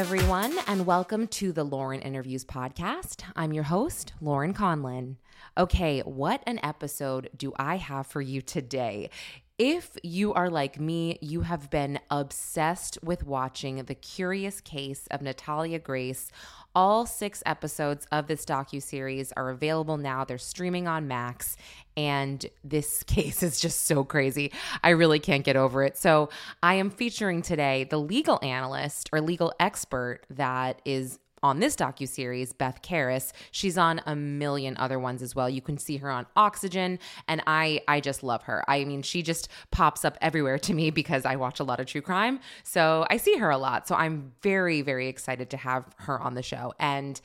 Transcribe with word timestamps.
Everyone, 0.00 0.56
and 0.66 0.86
welcome 0.86 1.26
to 1.26 1.52
the 1.52 1.62
Lauren 1.62 2.00
Interviews 2.00 2.42
podcast. 2.42 3.22
I'm 3.36 3.52
your 3.52 3.64
host, 3.64 4.14
Lauren 4.22 4.54
Conlin. 4.54 5.18
Okay, 5.58 6.00
what 6.00 6.42
an 6.46 6.58
episode 6.62 7.28
do 7.36 7.52
I 7.56 7.76
have 7.76 8.06
for 8.06 8.22
you 8.22 8.40
today? 8.40 9.10
If 9.58 9.98
you 10.02 10.32
are 10.32 10.48
like 10.48 10.80
me, 10.80 11.18
you 11.20 11.42
have 11.42 11.68
been 11.68 12.00
obsessed 12.10 12.96
with 13.02 13.26
watching 13.26 13.76
The 13.76 13.94
Curious 13.94 14.62
Case 14.62 15.06
of 15.10 15.20
Natalia 15.20 15.78
Grace 15.78 16.30
all 16.74 17.06
six 17.06 17.42
episodes 17.46 18.06
of 18.12 18.26
this 18.26 18.44
docu-series 18.44 19.32
are 19.32 19.50
available 19.50 19.96
now. 19.96 20.24
They're 20.24 20.38
streaming 20.38 20.86
on 20.86 21.08
Max, 21.08 21.56
and 21.96 22.44
this 22.64 23.02
case 23.06 23.42
is 23.42 23.60
just 23.60 23.84
so 23.86 24.04
crazy. 24.04 24.52
I 24.82 24.90
really 24.90 25.18
can't 25.18 25.44
get 25.44 25.56
over 25.56 25.82
it. 25.82 25.96
So, 25.96 26.30
I 26.62 26.74
am 26.74 26.90
featuring 26.90 27.42
today 27.42 27.84
the 27.84 27.98
legal 27.98 28.38
analyst 28.42 29.10
or 29.12 29.20
legal 29.20 29.52
expert 29.58 30.20
that 30.30 30.80
is 30.84 31.18
on 31.42 31.60
this 31.60 31.76
docu 31.76 32.08
series, 32.08 32.52
Beth 32.52 32.82
Karas. 32.82 33.32
She's 33.50 33.78
on 33.78 34.00
a 34.06 34.14
million 34.14 34.76
other 34.76 34.98
ones 34.98 35.22
as 35.22 35.34
well. 35.34 35.48
You 35.48 35.60
can 35.60 35.78
see 35.78 35.98
her 35.98 36.10
on 36.10 36.26
Oxygen, 36.36 36.98
and 37.28 37.42
I 37.46 37.82
I 37.88 38.00
just 38.00 38.22
love 38.22 38.42
her. 38.44 38.64
I 38.68 38.84
mean, 38.84 39.02
she 39.02 39.22
just 39.22 39.48
pops 39.70 40.04
up 40.04 40.18
everywhere 40.20 40.58
to 40.58 40.74
me 40.74 40.90
because 40.90 41.24
I 41.24 41.36
watch 41.36 41.60
a 41.60 41.64
lot 41.64 41.80
of 41.80 41.86
true 41.86 42.02
crime, 42.02 42.40
so 42.62 43.06
I 43.10 43.16
see 43.16 43.36
her 43.36 43.50
a 43.50 43.58
lot. 43.58 43.88
So 43.88 43.94
I'm 43.94 44.32
very 44.42 44.82
very 44.82 45.08
excited 45.08 45.50
to 45.50 45.56
have 45.56 45.84
her 45.98 46.20
on 46.20 46.34
the 46.34 46.42
show 46.42 46.74
and. 46.78 47.20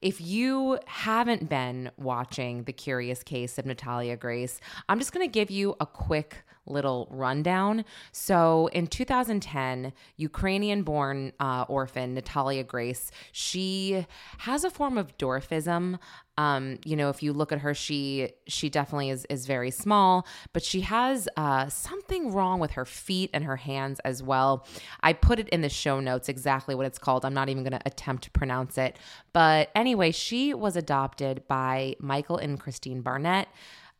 If 0.00 0.20
you 0.20 0.78
haven't 0.86 1.48
been 1.48 1.90
watching 1.96 2.62
The 2.62 2.72
Curious 2.72 3.24
Case 3.24 3.58
of 3.58 3.66
Natalia 3.66 4.16
Grace, 4.16 4.60
I'm 4.88 5.00
just 5.00 5.12
going 5.12 5.26
to 5.26 5.32
give 5.32 5.50
you 5.50 5.74
a 5.80 5.86
quick 5.86 6.44
little 6.70 7.08
rundown. 7.10 7.84
So 8.12 8.68
in 8.72 8.86
2010, 8.86 9.92
Ukrainian 10.16 10.82
born 10.82 11.32
uh, 11.40 11.64
orphan 11.68 12.14
Natalia 12.14 12.64
Grace, 12.64 13.10
she 13.32 14.06
has 14.38 14.64
a 14.64 14.70
form 14.70 14.98
of 14.98 15.16
dwarfism. 15.18 15.98
Um, 16.38 16.78
you 16.84 16.94
know, 16.94 17.08
if 17.08 17.20
you 17.20 17.32
look 17.32 17.50
at 17.50 17.58
her, 17.58 17.74
she 17.74 18.30
she 18.46 18.70
definitely 18.70 19.10
is 19.10 19.24
is 19.24 19.44
very 19.46 19.72
small, 19.72 20.24
but 20.52 20.62
she 20.62 20.82
has 20.82 21.28
uh, 21.36 21.68
something 21.68 22.32
wrong 22.32 22.60
with 22.60 22.72
her 22.72 22.84
feet 22.84 23.30
and 23.34 23.42
her 23.42 23.56
hands 23.56 23.98
as 24.04 24.22
well. 24.22 24.64
I 25.00 25.14
put 25.14 25.40
it 25.40 25.48
in 25.48 25.62
the 25.62 25.68
show 25.68 25.98
notes 25.98 26.28
exactly 26.28 26.76
what 26.76 26.86
it's 26.86 26.98
called. 26.98 27.24
I'm 27.24 27.34
not 27.34 27.48
even 27.48 27.64
going 27.64 27.72
to 27.72 27.82
attempt 27.84 28.22
to 28.24 28.30
pronounce 28.30 28.78
it, 28.78 28.98
but 29.32 29.70
anyway, 29.74 30.12
she 30.12 30.54
was 30.54 30.76
adopted 30.76 31.42
by 31.48 31.96
Michael 31.98 32.36
and 32.36 32.60
Kristine 32.60 33.02
Barnett 33.02 33.48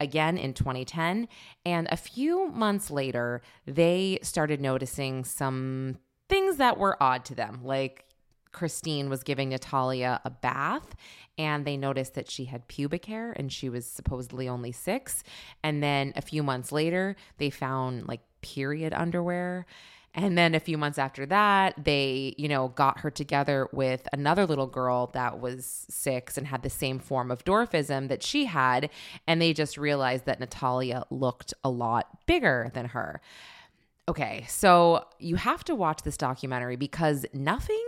again 0.00 0.38
in 0.38 0.54
2010. 0.54 1.28
And 1.64 1.88
a 1.90 1.96
few 1.96 2.48
months 2.48 2.90
later, 2.90 3.42
they 3.66 4.18
started 4.22 4.60
noticing 4.60 5.24
some 5.24 5.98
things 6.28 6.56
that 6.56 6.78
were 6.78 7.02
odd 7.02 7.24
to 7.26 7.34
them. 7.34 7.60
Like 7.62 8.04
Kristine 8.52 9.08
was 9.08 9.22
giving 9.22 9.50
Natalia 9.50 10.20
a 10.24 10.30
bath 10.30 10.94
and 11.36 11.64
they 11.64 11.76
noticed 11.76 12.14
that 12.14 12.30
she 12.30 12.46
had 12.46 12.66
pubic 12.68 13.04
hair 13.06 13.32
and 13.32 13.52
she 13.52 13.68
was 13.68 13.86
supposedly 13.86 14.48
only 14.48 14.72
six. 14.72 15.22
And 15.62 15.82
then 15.82 16.12
a 16.16 16.22
few 16.22 16.42
months 16.42 16.72
later, 16.72 17.16
they 17.38 17.50
found 17.50 18.08
like 18.08 18.20
period 18.40 18.92
underwear. 18.92 19.66
And 20.18 20.36
then 20.36 20.56
a 20.56 20.60
few 20.60 20.76
months 20.76 20.98
after 20.98 21.26
that, 21.26 21.84
they, 21.84 22.34
you 22.36 22.48
know, 22.48 22.68
got 22.68 22.98
her 23.00 23.10
together 23.10 23.68
with 23.72 24.08
another 24.12 24.46
little 24.46 24.66
girl 24.66 25.10
that 25.14 25.38
was 25.38 25.86
six 25.88 26.36
and 26.36 26.44
had 26.44 26.64
the 26.64 26.70
same 26.70 26.98
form 26.98 27.30
of 27.30 27.44
dwarfism 27.44 28.08
that 28.08 28.24
she 28.24 28.46
had. 28.46 28.90
And 29.28 29.40
they 29.40 29.52
just 29.52 29.78
realized 29.78 30.24
that 30.24 30.40
Natalia 30.40 31.04
looked 31.10 31.54
a 31.62 31.70
lot 31.70 32.26
bigger 32.26 32.68
than 32.74 32.86
her. 32.86 33.20
Okay, 34.08 34.44
so 34.48 35.06
you 35.20 35.36
have 35.36 35.62
to 35.64 35.76
watch 35.76 36.02
this 36.02 36.16
documentary 36.16 36.74
because 36.74 37.24
nothing 37.32 37.84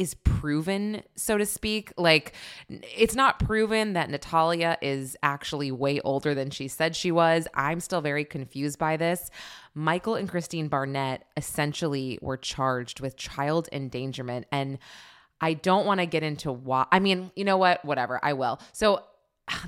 is 0.00 0.14
proven, 0.14 1.02
so 1.14 1.36
to 1.36 1.44
speak. 1.44 1.92
Like, 1.98 2.32
it's 2.70 3.14
not 3.14 3.38
proven 3.38 3.92
that 3.92 4.08
Natalia 4.08 4.78
is 4.80 5.14
actually 5.22 5.70
way 5.70 6.00
older 6.00 6.34
than 6.34 6.48
she 6.48 6.68
said 6.68 6.96
she 6.96 7.12
was. 7.12 7.46
I'm 7.52 7.80
still 7.80 8.00
very 8.00 8.24
confused 8.24 8.78
by 8.78 8.96
this. 8.96 9.30
Michael 9.74 10.14
and 10.14 10.26
Kristine 10.26 10.70
Barnett 10.70 11.26
essentially 11.36 12.18
were 12.22 12.38
charged 12.38 13.00
with 13.00 13.18
child 13.18 13.68
endangerment. 13.72 14.46
And 14.50 14.78
I 15.38 15.52
don't 15.52 15.84
want 15.84 16.00
to 16.00 16.06
get 16.06 16.22
into 16.22 16.50
why. 16.50 16.86
I 16.90 16.98
mean, 16.98 17.30
you 17.36 17.44
know 17.44 17.58
what? 17.58 17.84
Whatever. 17.84 18.18
I 18.22 18.32
will. 18.32 18.58
So, 18.72 19.04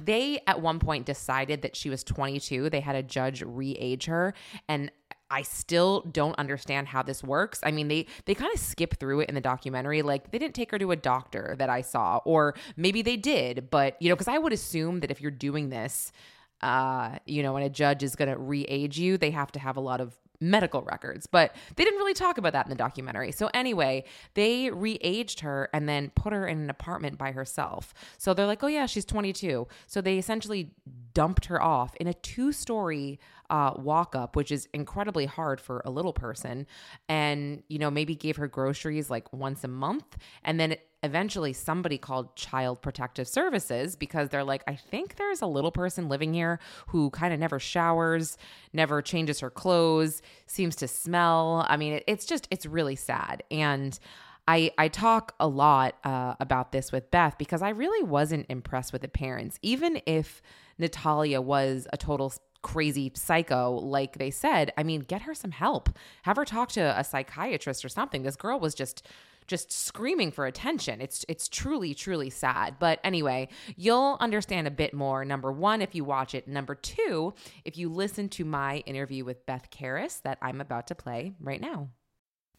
they 0.01 0.41
at 0.47 0.63
one 0.63 0.79
point 0.79 1.07
decided 1.07 1.63
that 1.63 1.75
she 1.75 1.91
was 1.91 2.05
22. 2.05 2.71
They 2.71 2.79
had 2.79 2.95
a 2.95 3.03
judge 3.03 3.43
re-age 3.43 4.05
her 4.07 4.33
and 4.69 4.93
I 5.33 5.43
still 5.43 6.03
don't 6.03 6.39
understand 6.39 6.89
how 6.89 7.03
this 7.03 7.25
works. 7.25 7.61
I 7.63 7.71
mean, 7.71 7.89
they 7.89 8.07
they 8.27 8.35
kind 8.35 8.53
of 8.53 8.61
skip 8.61 9.01
through 9.01 9.21
it 9.21 9.31
in 9.31 9.35
the 9.35 9.41
documentary. 9.41 10.03
Like 10.03 10.31
they 10.31 10.39
didn't 10.39 10.55
take 10.55 10.71
her 10.71 10.79
to 10.79 10.91
a 10.91 10.97
doctor 10.97 11.57
that 11.59 11.71
I 11.71 11.81
saw, 11.81 12.21
or 12.27 12.55
maybe 12.77 13.01
they 13.01 13.17
did, 13.17 13.71
but 13.71 13.97
you 14.01 14.11
know, 14.11 14.15
because 14.15 14.29
I 14.29 14.37
would 14.37 14.53
assume 14.53 15.01
that 15.01 15.11
if 15.11 15.23
you're 15.23 15.31
doing 15.31 15.71
this, 15.71 16.13
uh, 16.61 17.17
you 17.25 17.43
know, 17.43 17.57
and 17.57 17.65
a 17.65 17.71
judge 17.71 18.03
is 18.03 18.15
going 18.15 18.31
to 18.31 18.39
re-age 18.39 18.99
you, 18.99 19.17
they 19.17 19.31
have 19.31 19.51
to 19.53 19.59
have 19.59 19.79
a 19.79 19.81
lot 19.81 20.03
of 20.03 20.15
medical 20.43 20.83
records. 20.83 21.27
But 21.27 21.55
they 21.77 21.85
didn't 21.85 21.99
really 21.99 22.15
talk 22.15 22.37
about 22.37 22.53
that 22.53 22.67
in 22.67 22.71
the 22.71 22.77
documentary. 22.77 23.33
So 23.33 23.49
anyway, 23.55 24.05
they 24.35 24.71
re-aged 24.71 25.41
her 25.41 25.71
and 25.73 25.89
then 25.89 26.11
put 26.15 26.33
her 26.33 26.47
in 26.47 26.59
an 26.59 26.71
apartment 26.71 27.17
by 27.17 27.33
herself. 27.33 27.95
So 28.19 28.35
they're 28.35 28.47
like, 28.47 28.63
oh 28.63 28.69
yeah, 28.69 28.87
she's 28.87 29.05
22. 29.05 29.67
So 29.87 30.01
they 30.01 30.19
essentially 30.19 30.73
dumped 31.15 31.47
her 31.47 31.63
off 31.63 31.95
in 31.97 32.07
a 32.07 32.15
two-story 32.15 33.21
uh, 33.51 33.75
walk 33.77 34.17
up, 34.17 34.35
which 34.35 34.51
is 34.51 34.67
incredibly 34.73 35.27
hard 35.27 35.61
for 35.61 35.83
a 35.85 35.91
little 35.91 36.15
person, 36.15 36.67
and 37.09 37.63
you 37.69 37.79
know 37.79 37.91
maybe 37.91 38.15
gave 38.15 38.37
her 38.37 38.49
groceries 38.49 39.11
like 39.11 39.31
once 39.31 39.63
a 39.63 39.69
month, 39.69 40.17
and 40.43 40.59
then 40.59 40.77
eventually 41.03 41.53
somebody 41.53 41.99
called 41.99 42.35
Child 42.37 42.81
Protective 42.81 43.27
Services 43.27 43.97
because 43.97 44.29
they're 44.29 44.45
like, 44.45 44.63
I 44.67 44.77
think 44.77 45.17
there's 45.17 45.43
a 45.43 45.47
little 45.47 45.73
person 45.73 46.09
living 46.09 46.33
here 46.33 46.61
who 46.89 47.11
kind 47.11 47.35
of 47.35 47.41
never 47.41 47.59
showers, 47.59 48.37
never 48.73 49.03
changes 49.03 49.41
her 49.41 49.51
clothes, 49.51 50.23
seems 50.47 50.77
to 50.77 50.89
smell. 50.89 51.67
I 51.69 51.77
mean, 51.77 51.95
it, 51.95 52.05
it's 52.07 52.25
just, 52.25 52.47
it's 52.51 52.67
really 52.67 52.97
sad. 52.97 53.43
And 53.51 53.99
I, 54.47 54.73
I 54.79 54.89
talk 54.89 55.35
a 55.39 55.47
lot 55.47 55.97
uh, 56.05 56.35
about 56.41 56.73
this 56.73 56.93
with 56.93 57.11
Beth 57.11 57.37
because 57.39 57.63
I 57.63 57.71
really 57.71 58.05
wasn't 58.05 58.47
impressed 58.49 58.93
with 58.93 59.03
the 59.03 59.09
parents. 59.09 59.59
Even 59.63 60.01
if 60.07 60.43
Natalia 60.79 61.41
was 61.41 61.87
a 61.93 61.97
total 61.97 62.33
crazy 62.63 63.11
psycho 63.15 63.73
like 63.73 64.19
they 64.19 64.31
said 64.31 64.73
i 64.77 64.83
mean 64.83 65.01
get 65.01 65.23
her 65.23 65.35
some 65.35 65.51
help. 65.51 65.91
Have 66.23 66.37
her 66.37 66.45
talk 66.45 66.71
to 66.71 66.99
a 66.99 67.05
psychiatrist 67.05 67.85
or 67.85 67.89
something. 67.89 68.23
This 68.23 68.37
girl 68.37 68.59
was 68.59 68.75
just 68.75 69.07
just 69.49 69.73
screaming 69.73 70.31
for 70.31 70.47
attention. 70.47 71.01
It's 71.01 71.25
it's 71.29 71.49
truly 71.49 71.95
truly 71.95 72.31
sad. 72.31 72.77
But 72.79 73.01
anyway 73.05 73.49
you'll 73.77 74.17
understand 74.21 74.67
a 74.67 74.71
bit 74.71 74.95
more 74.95 75.25
number 75.25 75.53
1 75.53 75.83
if 75.83 75.95
you 75.95 76.05
watch 76.05 76.35
it. 76.35 76.49
Number 76.49 76.75
2 76.75 77.35
if 77.65 77.77
you 77.77 77.89
listen 77.89 78.29
to 78.31 78.45
my 78.45 78.79
interview 78.79 79.25
with 79.25 79.45
Beth 79.45 79.69
Karas 79.71 80.23
that 80.23 80.39
I'm 80.41 80.61
about 80.61 80.87
to 80.89 80.95
play 80.95 81.35
right 81.41 81.61
now. 81.61 81.89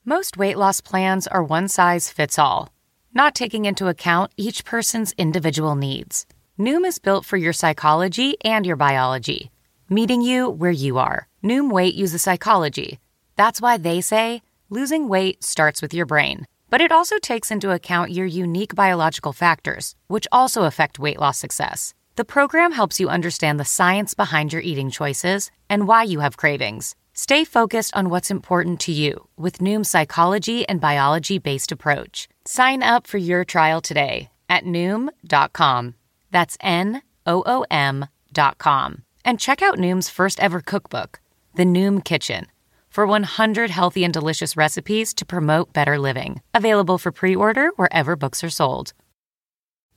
Most 0.05 0.37
weight 0.37 0.57
loss 0.57 0.81
plans 0.81 1.27
are 1.27 1.43
one 1.43 1.67
size 1.67 2.09
fits 2.09 2.37
all 2.37 2.69
not 3.15 3.35
taking 3.35 3.65
into 3.65 3.87
account 3.87 4.31
each 4.37 4.65
person's 4.65 5.13
individual 5.19 5.75
needs. 5.75 6.25
Noom 6.59 6.83
is 6.83 6.97
built 6.97 7.25
for 7.25 7.37
your 7.37 7.53
psychology 7.53 8.35
and 8.43 8.65
your 8.65 8.75
biology 8.75 9.51
meeting 9.93 10.21
you 10.21 10.49
where 10.49 10.71
you 10.71 10.97
are. 10.97 11.27
Noom 11.43 11.71
Weight 11.71 11.95
uses 11.95 12.21
psychology. 12.21 12.99
That's 13.35 13.61
why 13.61 13.77
they 13.77 14.01
say 14.01 14.41
losing 14.69 15.07
weight 15.07 15.43
starts 15.43 15.81
with 15.81 15.93
your 15.93 16.05
brain. 16.05 16.47
But 16.69 16.81
it 16.81 16.91
also 16.91 17.19
takes 17.19 17.51
into 17.51 17.71
account 17.71 18.11
your 18.11 18.25
unique 18.25 18.73
biological 18.73 19.33
factors, 19.33 19.93
which 20.07 20.27
also 20.31 20.63
affect 20.63 20.99
weight 20.99 21.19
loss 21.19 21.37
success. 21.37 21.93
The 22.15 22.25
program 22.25 22.71
helps 22.71 22.99
you 22.99 23.09
understand 23.09 23.59
the 23.59 23.65
science 23.65 24.13
behind 24.13 24.53
your 24.53 24.61
eating 24.61 24.89
choices 24.89 25.51
and 25.69 25.87
why 25.87 26.03
you 26.03 26.19
have 26.21 26.37
cravings. 26.37 26.95
Stay 27.13 27.43
focused 27.43 27.95
on 27.95 28.09
what's 28.09 28.31
important 28.31 28.79
to 28.81 28.91
you 28.91 29.27
with 29.37 29.59
Noom's 29.59 29.89
psychology 29.89 30.67
and 30.67 30.81
biology 30.81 31.37
based 31.37 31.71
approach. 31.71 32.27
Sign 32.45 32.81
up 32.81 33.05
for 33.05 33.19
your 33.19 33.45
trial 33.45 33.81
today 33.81 34.29
at 34.49 34.63
Noom.com. 34.63 35.95
That's 36.31 36.57
N 36.61 37.03
O 37.25 37.43
O 37.45 37.65
M 37.69 38.07
dot 38.31 38.57
com. 38.57 39.03
And 39.25 39.39
check 39.39 39.61
out 39.61 39.77
Noom's 39.77 40.09
first 40.09 40.39
ever 40.41 40.59
cookbook, 40.59 41.21
The 41.55 41.63
Noom 41.63 42.03
Kitchen, 42.03 42.47
for 42.89 43.07
100 43.07 43.69
healthy 43.69 44.03
and 44.03 44.13
delicious 44.13 44.57
recipes 44.57 45.13
to 45.13 45.25
promote 45.25 45.71
better 45.71 45.97
living. 45.97 46.41
Available 46.53 46.97
for 46.97 47.11
pre 47.11 47.35
order 47.35 47.69
wherever 47.77 48.15
books 48.15 48.43
are 48.43 48.49
sold. 48.49 48.93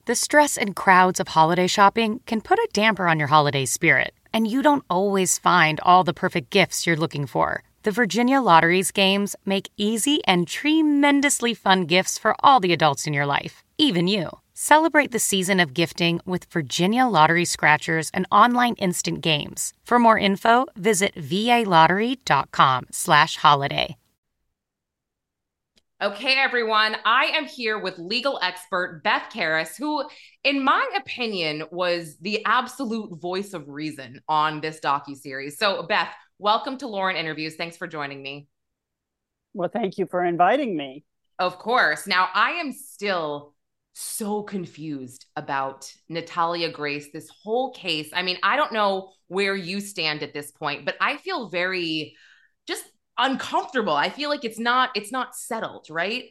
The 0.04 0.14
stress 0.14 0.56
and 0.56 0.76
crowds 0.76 1.18
of 1.18 1.28
holiday 1.28 1.66
shopping 1.66 2.20
can 2.26 2.40
put 2.40 2.60
a 2.60 2.68
damper 2.72 3.08
on 3.08 3.18
your 3.18 3.28
holiday 3.28 3.64
spirit, 3.64 4.14
and 4.32 4.46
you 4.46 4.62
don't 4.62 4.84
always 4.88 5.38
find 5.38 5.80
all 5.80 6.04
the 6.04 6.14
perfect 6.14 6.50
gifts 6.50 6.86
you're 6.86 6.96
looking 6.96 7.26
for. 7.26 7.64
The 7.82 7.90
Virginia 7.90 8.40
Lottery's 8.40 8.92
games 8.92 9.34
make 9.44 9.70
easy 9.76 10.20
and 10.24 10.46
tremendously 10.46 11.54
fun 11.54 11.86
gifts 11.86 12.18
for 12.18 12.36
all 12.40 12.60
the 12.60 12.72
adults 12.72 13.08
in 13.08 13.12
your 13.12 13.26
life, 13.26 13.64
even 13.78 14.06
you. 14.06 14.30
Celebrate 14.58 15.12
the 15.12 15.18
season 15.18 15.60
of 15.60 15.74
gifting 15.74 16.18
with 16.24 16.46
Virginia 16.46 17.04
Lottery 17.04 17.44
Scratchers 17.44 18.10
and 18.14 18.26
online 18.32 18.72
instant 18.76 19.20
games. 19.20 19.74
For 19.84 19.98
more 19.98 20.16
info, 20.16 20.64
visit 20.74 21.14
valottery.com/holiday. 21.14 23.96
Okay, 26.02 26.38
everyone, 26.38 26.96
I 27.04 27.24
am 27.34 27.44
here 27.44 27.78
with 27.78 27.98
legal 27.98 28.40
expert 28.42 29.02
Beth 29.04 29.24
Karas, 29.30 29.76
who, 29.76 30.02
in 30.42 30.64
my 30.64 30.88
opinion, 30.96 31.64
was 31.70 32.16
the 32.22 32.42
absolute 32.46 33.20
voice 33.20 33.52
of 33.52 33.68
reason 33.68 34.22
on 34.26 34.62
this 34.62 34.80
docu 34.80 35.16
series. 35.16 35.58
So, 35.58 35.82
Beth, 35.82 36.08
welcome 36.38 36.78
to 36.78 36.86
Lauren 36.86 37.16
Interviews. 37.16 37.56
Thanks 37.56 37.76
for 37.76 37.86
joining 37.86 38.22
me. 38.22 38.48
Well, 39.52 39.68
thank 39.70 39.98
you 39.98 40.06
for 40.06 40.24
inviting 40.24 40.78
me. 40.78 41.04
Of 41.38 41.58
course. 41.58 42.06
Now, 42.06 42.30
I 42.32 42.52
am 42.52 42.72
still 42.72 43.52
so 43.98 44.42
confused 44.42 45.24
about 45.36 45.90
Natalia 46.10 46.70
Grace, 46.70 47.08
this 47.14 47.30
whole 47.42 47.72
case. 47.72 48.10
I 48.12 48.22
mean, 48.22 48.36
I 48.42 48.56
don't 48.56 48.72
know 48.72 49.12
where 49.28 49.56
you 49.56 49.80
stand 49.80 50.22
at 50.22 50.34
this 50.34 50.50
point, 50.50 50.84
but 50.84 50.96
I 51.00 51.16
feel 51.16 51.48
very 51.48 52.14
just 52.68 52.84
uncomfortable. 53.16 53.94
I 53.94 54.10
feel 54.10 54.28
like 54.28 54.44
it's 54.44 54.58
not 54.58 54.90
it's 54.94 55.10
not 55.10 55.34
settled, 55.34 55.86
right? 55.88 56.24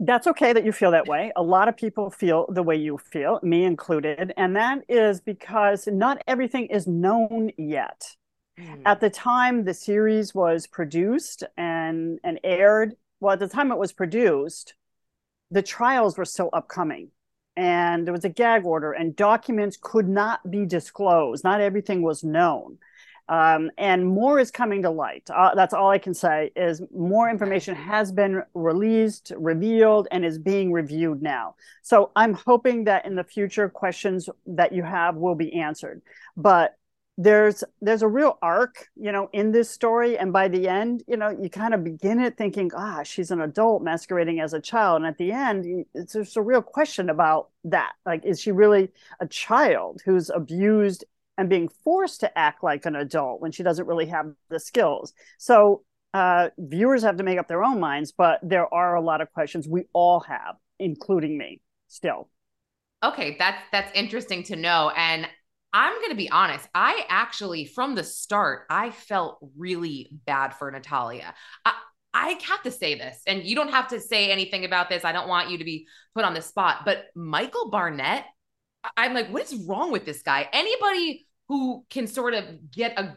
That's 0.00 0.26
okay 0.28 0.54
that 0.54 0.64
you 0.64 0.72
feel 0.72 0.92
that 0.92 1.06
way. 1.06 1.30
A 1.36 1.42
lot 1.42 1.68
of 1.68 1.76
people 1.76 2.10
feel 2.10 2.46
the 2.50 2.62
way 2.62 2.76
you 2.76 2.96
feel, 2.96 3.38
me 3.42 3.64
included, 3.64 4.32
and 4.38 4.56
that 4.56 4.78
is 4.88 5.20
because 5.20 5.86
not 5.86 6.22
everything 6.26 6.66
is 6.66 6.86
known 6.86 7.50
yet. 7.58 8.16
Mm. 8.58 8.80
At 8.86 9.00
the 9.00 9.10
time 9.10 9.64
the 9.64 9.74
series 9.74 10.34
was 10.34 10.66
produced 10.66 11.44
and 11.58 12.18
and 12.24 12.40
aired, 12.42 12.94
well 13.20 13.34
at 13.34 13.40
the 13.40 13.48
time 13.48 13.70
it 13.70 13.78
was 13.78 13.92
produced, 13.92 14.72
the 15.50 15.62
trials 15.62 16.18
were 16.18 16.24
still 16.24 16.50
upcoming 16.52 17.10
and 17.56 18.06
there 18.06 18.12
was 18.12 18.24
a 18.24 18.30
gag 18.30 18.64
order 18.64 18.92
and 18.92 19.16
documents 19.16 19.78
could 19.80 20.08
not 20.08 20.50
be 20.50 20.66
disclosed. 20.66 21.44
Not 21.44 21.60
everything 21.60 22.02
was 22.02 22.22
known. 22.22 22.78
Um, 23.28 23.72
and 23.76 24.06
more 24.06 24.38
is 24.38 24.52
coming 24.52 24.82
to 24.82 24.90
light. 24.90 25.28
Uh, 25.34 25.54
that's 25.54 25.74
all 25.74 25.90
I 25.90 25.98
can 25.98 26.14
say 26.14 26.52
is 26.54 26.80
more 26.94 27.28
information 27.28 27.74
has 27.74 28.12
been 28.12 28.44
released, 28.54 29.32
revealed, 29.36 30.06
and 30.12 30.24
is 30.24 30.38
being 30.38 30.70
reviewed 30.70 31.22
now. 31.22 31.56
So 31.82 32.12
I'm 32.14 32.34
hoping 32.34 32.84
that 32.84 33.04
in 33.04 33.16
the 33.16 33.24
future, 33.24 33.68
questions 33.68 34.28
that 34.46 34.72
you 34.72 34.84
have 34.84 35.16
will 35.16 35.34
be 35.34 35.54
answered. 35.54 36.02
But 36.36 36.76
there's 37.18 37.64
there's 37.80 38.02
a 38.02 38.08
real 38.08 38.38
arc 38.42 38.88
you 38.94 39.10
know 39.10 39.30
in 39.32 39.50
this 39.52 39.70
story. 39.70 40.18
And 40.18 40.32
by 40.32 40.48
the 40.48 40.68
end 40.68 41.02
you 41.06 41.16
know 41.16 41.30
you 41.30 41.48
kind 41.48 41.72
of 41.72 41.82
begin 41.82 42.20
it 42.20 42.36
thinking 42.36 42.70
ah 42.76 43.02
she's 43.02 43.30
an 43.30 43.40
adult 43.40 43.82
masquerading 43.82 44.40
as 44.40 44.52
a 44.52 44.60
child. 44.60 44.96
And 44.96 45.06
at 45.06 45.16
the 45.16 45.32
end 45.32 45.86
it's 45.94 46.12
there's 46.12 46.36
a 46.36 46.42
real 46.42 46.62
question 46.62 47.08
about 47.08 47.48
that. 47.64 47.92
Like 48.04 48.24
is 48.24 48.40
she 48.40 48.52
really 48.52 48.90
a 49.20 49.26
child 49.26 50.02
who's 50.04 50.30
abused 50.30 51.04
and 51.38 51.48
being 51.48 51.68
forced 51.68 52.20
to 52.20 52.38
act 52.38 52.62
like 52.62 52.86
an 52.86 52.96
adult 52.96 53.40
when 53.40 53.52
she 53.52 53.62
doesn't 53.62 53.86
really 53.86 54.06
have 54.06 54.32
the 54.50 54.60
skills? 54.60 55.14
So 55.38 55.84
uh, 56.14 56.48
viewers 56.56 57.02
have 57.02 57.16
to 57.18 57.22
make 57.22 57.38
up 57.38 57.48
their 57.48 57.64
own 57.64 57.80
minds 57.80 58.12
but 58.12 58.40
there 58.42 58.72
are 58.72 58.94
a 58.94 59.00
lot 59.00 59.20
of 59.20 59.32
questions 59.32 59.66
we 59.66 59.84
all 59.94 60.20
have 60.20 60.56
including 60.78 61.38
me 61.38 61.62
still. 61.88 62.28
Okay 63.02 63.36
that's 63.38 63.62
that's 63.72 63.90
interesting 63.94 64.42
to 64.44 64.56
know. 64.56 64.92
And 64.94 65.26
I'm 65.76 65.92
going 66.00 66.08
to 66.08 66.16
be 66.16 66.30
honest. 66.30 66.66
I 66.74 67.04
actually, 67.10 67.66
from 67.66 67.94
the 67.94 68.02
start, 68.02 68.62
I 68.70 68.90
felt 68.90 69.36
really 69.58 70.08
bad 70.24 70.54
for 70.54 70.70
Natalia. 70.70 71.34
I, 71.66 71.74
I 72.14 72.28
have 72.48 72.62
to 72.62 72.70
say 72.70 72.94
this, 72.94 73.20
and 73.26 73.44
you 73.44 73.54
don't 73.54 73.68
have 73.68 73.88
to 73.88 74.00
say 74.00 74.30
anything 74.32 74.64
about 74.64 74.88
this. 74.88 75.04
I 75.04 75.12
don't 75.12 75.28
want 75.28 75.50
you 75.50 75.58
to 75.58 75.64
be 75.64 75.86
put 76.14 76.24
on 76.24 76.32
the 76.32 76.40
spot, 76.40 76.86
but 76.86 77.04
Michael 77.14 77.68
Barnett, 77.68 78.24
I'm 78.96 79.12
like, 79.12 79.28
what 79.28 79.42
is 79.42 79.66
wrong 79.68 79.92
with 79.92 80.06
this 80.06 80.22
guy? 80.22 80.48
Anybody 80.50 81.26
who 81.48 81.84
can 81.90 82.06
sort 82.06 82.32
of 82.32 82.70
get 82.70 82.98
a 82.98 83.14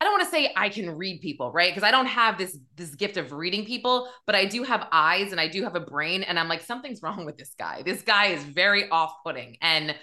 I 0.00 0.04
don't 0.06 0.12
want 0.12 0.24
to 0.24 0.30
say 0.30 0.50
I 0.56 0.70
can 0.70 0.96
read 0.96 1.20
people, 1.20 1.52
right? 1.52 1.70
Because 1.70 1.86
I 1.86 1.90
don't 1.90 2.06
have 2.06 2.38
this 2.38 2.56
this 2.76 2.94
gift 2.94 3.16
of 3.16 3.32
reading 3.32 3.66
people, 3.66 4.08
but 4.26 4.36
I 4.36 4.44
do 4.44 4.62
have 4.62 4.86
eyes 4.92 5.32
and 5.32 5.40
I 5.40 5.48
do 5.48 5.64
have 5.64 5.74
a 5.74 5.80
brain 5.80 6.22
and 6.22 6.38
I'm 6.38 6.48
like 6.48 6.62
something's 6.62 7.02
wrong 7.02 7.26
with 7.26 7.36
this 7.36 7.54
guy. 7.58 7.82
This 7.82 8.00
guy 8.00 8.26
is 8.26 8.44
very 8.44 8.88
off-putting 8.88 9.56
and 9.60 9.94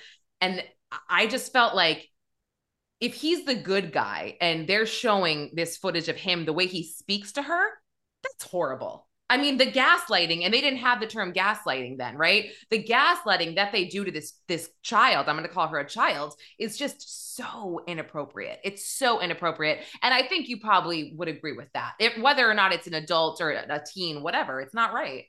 and 0.42 0.64
I 1.10 1.28
just 1.28 1.52
felt 1.52 1.76
like 1.76 2.08
if 3.00 3.14
he's 3.14 3.46
the 3.46 3.56
good 3.56 3.92
guy 3.92 4.38
and 4.42 4.68
they're 4.68 4.86
showing 4.86 5.52
this 5.54 5.78
footage 5.78 6.10
of 6.10 6.16
him 6.16 6.46
the 6.46 6.54
way 6.54 6.66
he 6.66 6.84
speaks 6.84 7.34
to 7.34 7.42
her, 7.42 7.70
that's 8.24 8.50
horrible. 8.50 9.08
I 9.30 9.36
mean, 9.38 9.58
the 9.58 9.70
gaslighting, 9.70 10.46
and 10.46 10.54
they 10.54 10.62
didn't 10.62 10.80
have 10.80 11.02
the 11.02 11.06
term 11.06 11.34
gaslighting 11.34 11.98
then, 11.98 12.16
right? 12.16 12.46
The 12.70 12.82
gaslighting 12.82 13.56
that 13.56 13.74
they 13.74 13.84
do 13.86 14.06
to 14.06 14.12
this 14.12 14.34
this 14.48 14.70
child, 14.84 15.28
I'm 15.28 15.36
going 15.36 15.46
to 15.46 15.54
call 15.54 15.68
her 15.68 15.80
a 15.80 15.88
child, 15.88 16.34
is 16.58 16.78
just 16.78 17.36
so 17.36 17.82
inappropriate. 17.86 18.60
It's 18.64 18.90
so 18.90 19.20
inappropriate, 19.20 19.80
and 20.02 20.14
I 20.14 20.26
think 20.26 20.48
you 20.48 20.62
probably 20.62 21.14
would 21.18 21.28
agree 21.28 21.58
with 21.58 21.68
that. 21.74 21.96
Whether 22.22 22.50
or 22.50 22.54
not 22.54 22.72
it's 22.72 22.88
an 22.88 22.94
adult 22.94 23.42
or 23.42 23.52
a 23.52 23.84
teen, 23.94 24.24
whatever, 24.24 24.62
it's 24.62 24.74
not 24.74 24.94
right. 24.94 25.26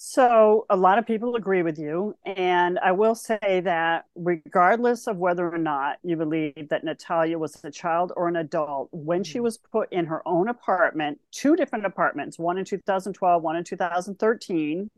So, 0.00 0.64
a 0.70 0.76
lot 0.76 0.98
of 0.98 1.06
people 1.08 1.34
agree 1.34 1.62
with 1.62 1.76
you. 1.76 2.14
And 2.24 2.78
I 2.78 2.92
will 2.92 3.16
say 3.16 3.60
that, 3.64 4.04
regardless 4.14 5.08
of 5.08 5.16
whether 5.16 5.52
or 5.52 5.58
not 5.58 5.98
you 6.04 6.16
believe 6.16 6.68
that 6.70 6.84
Natalia 6.84 7.36
was 7.36 7.60
a 7.64 7.70
child 7.72 8.12
or 8.14 8.28
an 8.28 8.36
adult, 8.36 8.90
when 8.92 9.24
she 9.24 9.38
mm-hmm. 9.38 9.42
was 9.42 9.58
put 9.58 9.92
in 9.92 10.06
her 10.06 10.22
own 10.24 10.48
apartment, 10.48 11.18
two 11.32 11.56
different 11.56 11.84
apartments, 11.84 12.38
one 12.38 12.58
in 12.58 12.64
2012, 12.64 13.42
one 13.42 13.56
in 13.56 13.64
2013, 13.64 14.88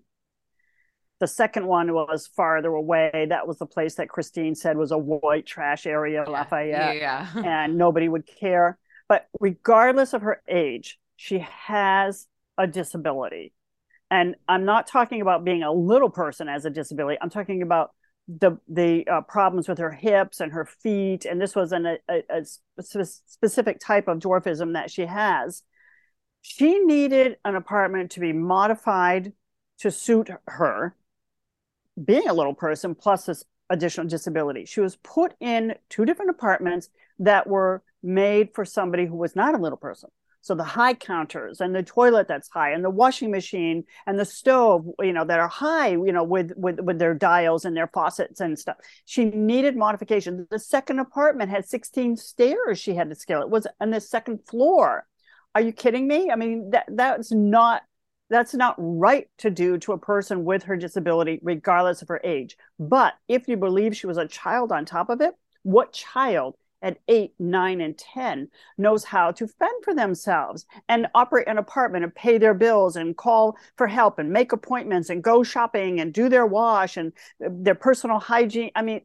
the 1.18 1.26
second 1.26 1.66
one 1.66 1.94
was 1.94 2.26
farther 2.26 2.74
away. 2.74 3.26
That 3.30 3.48
was 3.48 3.56
the 3.56 3.64
place 3.64 3.94
that 3.94 4.10
Kristine 4.10 4.54
said 4.54 4.76
was 4.76 4.92
a 4.92 4.98
white 4.98 5.46
trash 5.46 5.86
area, 5.86 6.24
yeah. 6.26 6.30
Lafayette, 6.30 6.96
yeah. 6.98 7.26
and 7.42 7.78
nobody 7.78 8.10
would 8.10 8.26
care. 8.26 8.76
But 9.08 9.28
regardless 9.40 10.12
of 10.12 10.20
her 10.20 10.42
age, 10.46 10.98
she 11.16 11.38
has 11.38 12.26
a 12.58 12.66
disability 12.66 13.54
and 14.10 14.34
i'm 14.48 14.64
not 14.64 14.86
talking 14.86 15.20
about 15.20 15.44
being 15.44 15.62
a 15.62 15.72
little 15.72 16.10
person 16.10 16.48
as 16.48 16.64
a 16.64 16.70
disability. 16.70 17.18
I'm 17.20 17.30
talking 17.30 17.62
about 17.62 17.90
the 18.38 18.58
the 18.68 19.06
uh, 19.08 19.20
problems 19.22 19.68
with 19.68 19.78
her 19.78 19.90
hips 19.90 20.40
and 20.40 20.52
her 20.52 20.64
feet. 20.64 21.24
And 21.24 21.40
this 21.40 21.56
was 21.56 21.72
an, 21.72 21.86
a, 21.86 21.98
a, 22.08 22.44
a 22.78 23.04
specific 23.04 23.80
type 23.80 24.08
of 24.08 24.18
dwarfism 24.18 24.74
that 24.74 24.90
she 24.90 25.06
has. 25.06 25.62
She 26.42 26.78
needed 26.78 27.36
an 27.44 27.56
apartment 27.56 28.12
to 28.12 28.20
be 28.20 28.32
modified 28.32 29.32
to 29.80 29.90
suit 29.90 30.30
her 30.46 30.94
being 32.02 32.28
a 32.28 32.34
little 32.34 32.54
person 32.54 32.94
plus 32.94 33.26
this 33.26 33.44
additional 33.68 34.06
disability. 34.06 34.64
She 34.64 34.80
was 34.80 34.96
put 34.96 35.34
in 35.40 35.74
two 35.88 36.04
different 36.04 36.30
apartments 36.30 36.88
that 37.18 37.46
were 37.46 37.82
made 38.02 38.54
for 38.54 38.64
somebody 38.64 39.06
who 39.06 39.16
was 39.16 39.36
not 39.36 39.54
a 39.54 39.58
little 39.58 39.76
person 39.76 40.10
so 40.42 40.54
the 40.54 40.64
high 40.64 40.94
counters 40.94 41.60
and 41.60 41.74
the 41.74 41.82
toilet 41.82 42.28
that's 42.28 42.48
high 42.48 42.70
and 42.70 42.84
the 42.84 42.90
washing 42.90 43.30
machine 43.30 43.84
and 44.06 44.18
the 44.18 44.24
stove, 44.24 44.86
you 45.00 45.12
know, 45.12 45.24
that 45.24 45.38
are 45.38 45.48
high, 45.48 45.90
you 45.90 46.12
know, 46.12 46.24
with 46.24 46.52
with 46.56 46.80
with 46.80 46.98
their 46.98 47.14
dials 47.14 47.64
and 47.64 47.76
their 47.76 47.88
faucets 47.88 48.40
and 48.40 48.58
stuff. 48.58 48.76
She 49.04 49.26
needed 49.26 49.76
modification. 49.76 50.46
The 50.50 50.58
second 50.58 50.98
apartment 50.98 51.50
had 51.50 51.66
16 51.66 52.16
stairs 52.16 52.78
she 52.78 52.94
had 52.94 53.10
to 53.10 53.14
scale. 53.14 53.42
It 53.42 53.50
was 53.50 53.66
on 53.80 53.90
the 53.90 54.00
second 54.00 54.40
floor. 54.46 55.06
Are 55.54 55.60
you 55.60 55.72
kidding 55.72 56.06
me? 56.06 56.30
I 56.30 56.36
mean, 56.36 56.70
that 56.70 56.86
that's 56.88 57.32
not 57.32 57.82
that's 58.30 58.54
not 58.54 58.76
right 58.78 59.28
to 59.38 59.50
do 59.50 59.76
to 59.78 59.92
a 59.92 59.98
person 59.98 60.44
with 60.44 60.62
her 60.62 60.76
disability, 60.76 61.40
regardless 61.42 62.00
of 62.00 62.08
her 62.08 62.20
age. 62.22 62.56
But 62.78 63.14
if 63.28 63.48
you 63.48 63.56
believe 63.56 63.96
she 63.96 64.06
was 64.06 64.18
a 64.18 64.28
child 64.28 64.72
on 64.72 64.84
top 64.84 65.10
of 65.10 65.20
it, 65.20 65.34
what 65.62 65.92
child 65.92 66.54
at 66.82 66.98
eight, 67.08 67.34
nine, 67.38 67.80
and 67.80 67.96
10 67.98 68.48
knows 68.78 69.04
how 69.04 69.30
to 69.32 69.46
fend 69.46 69.84
for 69.84 69.94
themselves 69.94 70.66
and 70.88 71.06
operate 71.14 71.48
an 71.48 71.58
apartment 71.58 72.04
and 72.04 72.14
pay 72.14 72.38
their 72.38 72.54
bills 72.54 72.96
and 72.96 73.16
call 73.16 73.56
for 73.76 73.86
help 73.86 74.18
and 74.18 74.30
make 74.30 74.52
appointments 74.52 75.10
and 75.10 75.22
go 75.22 75.42
shopping 75.42 76.00
and 76.00 76.12
do 76.12 76.28
their 76.28 76.46
wash 76.46 76.96
and 76.96 77.12
their 77.38 77.74
personal 77.74 78.18
hygiene. 78.18 78.70
I 78.74 78.82
mean, 78.82 79.02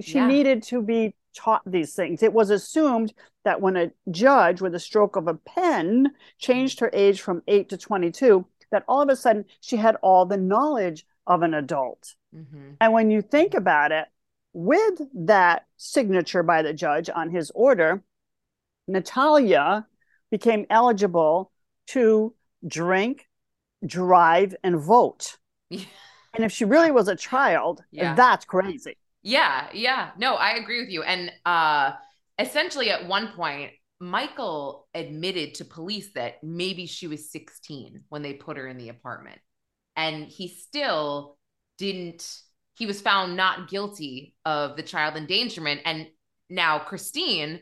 she 0.00 0.14
yeah. 0.14 0.26
needed 0.26 0.62
to 0.64 0.82
be 0.82 1.14
taught 1.34 1.62
these 1.66 1.94
things. 1.94 2.22
It 2.22 2.32
was 2.32 2.50
assumed 2.50 3.12
that 3.44 3.60
when 3.60 3.76
a 3.76 3.90
judge 4.10 4.60
with 4.60 4.74
a 4.74 4.80
stroke 4.80 5.16
of 5.16 5.28
a 5.28 5.34
pen 5.34 6.12
changed 6.38 6.80
her 6.80 6.90
age 6.92 7.20
from 7.20 7.42
eight 7.48 7.68
to 7.70 7.76
22, 7.76 8.46
that 8.70 8.84
all 8.88 9.02
of 9.02 9.08
a 9.08 9.16
sudden 9.16 9.44
she 9.60 9.76
had 9.76 9.96
all 9.96 10.26
the 10.26 10.36
knowledge 10.36 11.06
of 11.26 11.42
an 11.42 11.54
adult. 11.54 12.14
Mm-hmm. 12.34 12.72
And 12.80 12.92
when 12.92 13.10
you 13.10 13.22
think 13.22 13.54
about 13.54 13.92
it, 13.92 14.06
with 14.54 15.00
that 15.12 15.66
signature 15.76 16.42
by 16.42 16.62
the 16.62 16.72
judge 16.72 17.10
on 17.14 17.28
his 17.28 17.50
order, 17.54 18.02
Natalia 18.88 19.86
became 20.30 20.64
eligible 20.70 21.50
to 21.88 22.34
drink, 22.66 23.28
drive, 23.84 24.54
and 24.62 24.80
vote. 24.80 25.36
and 25.70 25.84
if 26.38 26.52
she 26.52 26.64
really 26.64 26.92
was 26.92 27.08
a 27.08 27.16
child, 27.16 27.82
yeah. 27.90 28.14
that's 28.14 28.44
crazy. 28.44 28.96
Yeah, 29.22 29.68
yeah. 29.72 30.10
No, 30.16 30.34
I 30.34 30.52
agree 30.52 30.80
with 30.80 30.90
you. 30.90 31.02
And 31.02 31.32
uh 31.44 31.92
essentially 32.38 32.90
at 32.90 33.06
one 33.06 33.28
point, 33.28 33.72
Michael 34.00 34.88
admitted 34.94 35.54
to 35.54 35.64
police 35.64 36.12
that 36.14 36.42
maybe 36.42 36.86
she 36.86 37.06
was 37.06 37.30
16 37.30 38.04
when 38.08 38.22
they 38.22 38.34
put 38.34 38.56
her 38.56 38.66
in 38.66 38.76
the 38.76 38.88
apartment. 38.88 39.40
And 39.96 40.26
he 40.26 40.48
still 40.48 41.38
didn't 41.78 42.28
he 42.74 42.86
was 42.86 43.00
found 43.00 43.36
not 43.36 43.68
guilty 43.68 44.34
of 44.44 44.76
the 44.76 44.82
child 44.82 45.16
endangerment. 45.16 45.80
And 45.84 46.08
now 46.50 46.78
Kristine 46.78 47.60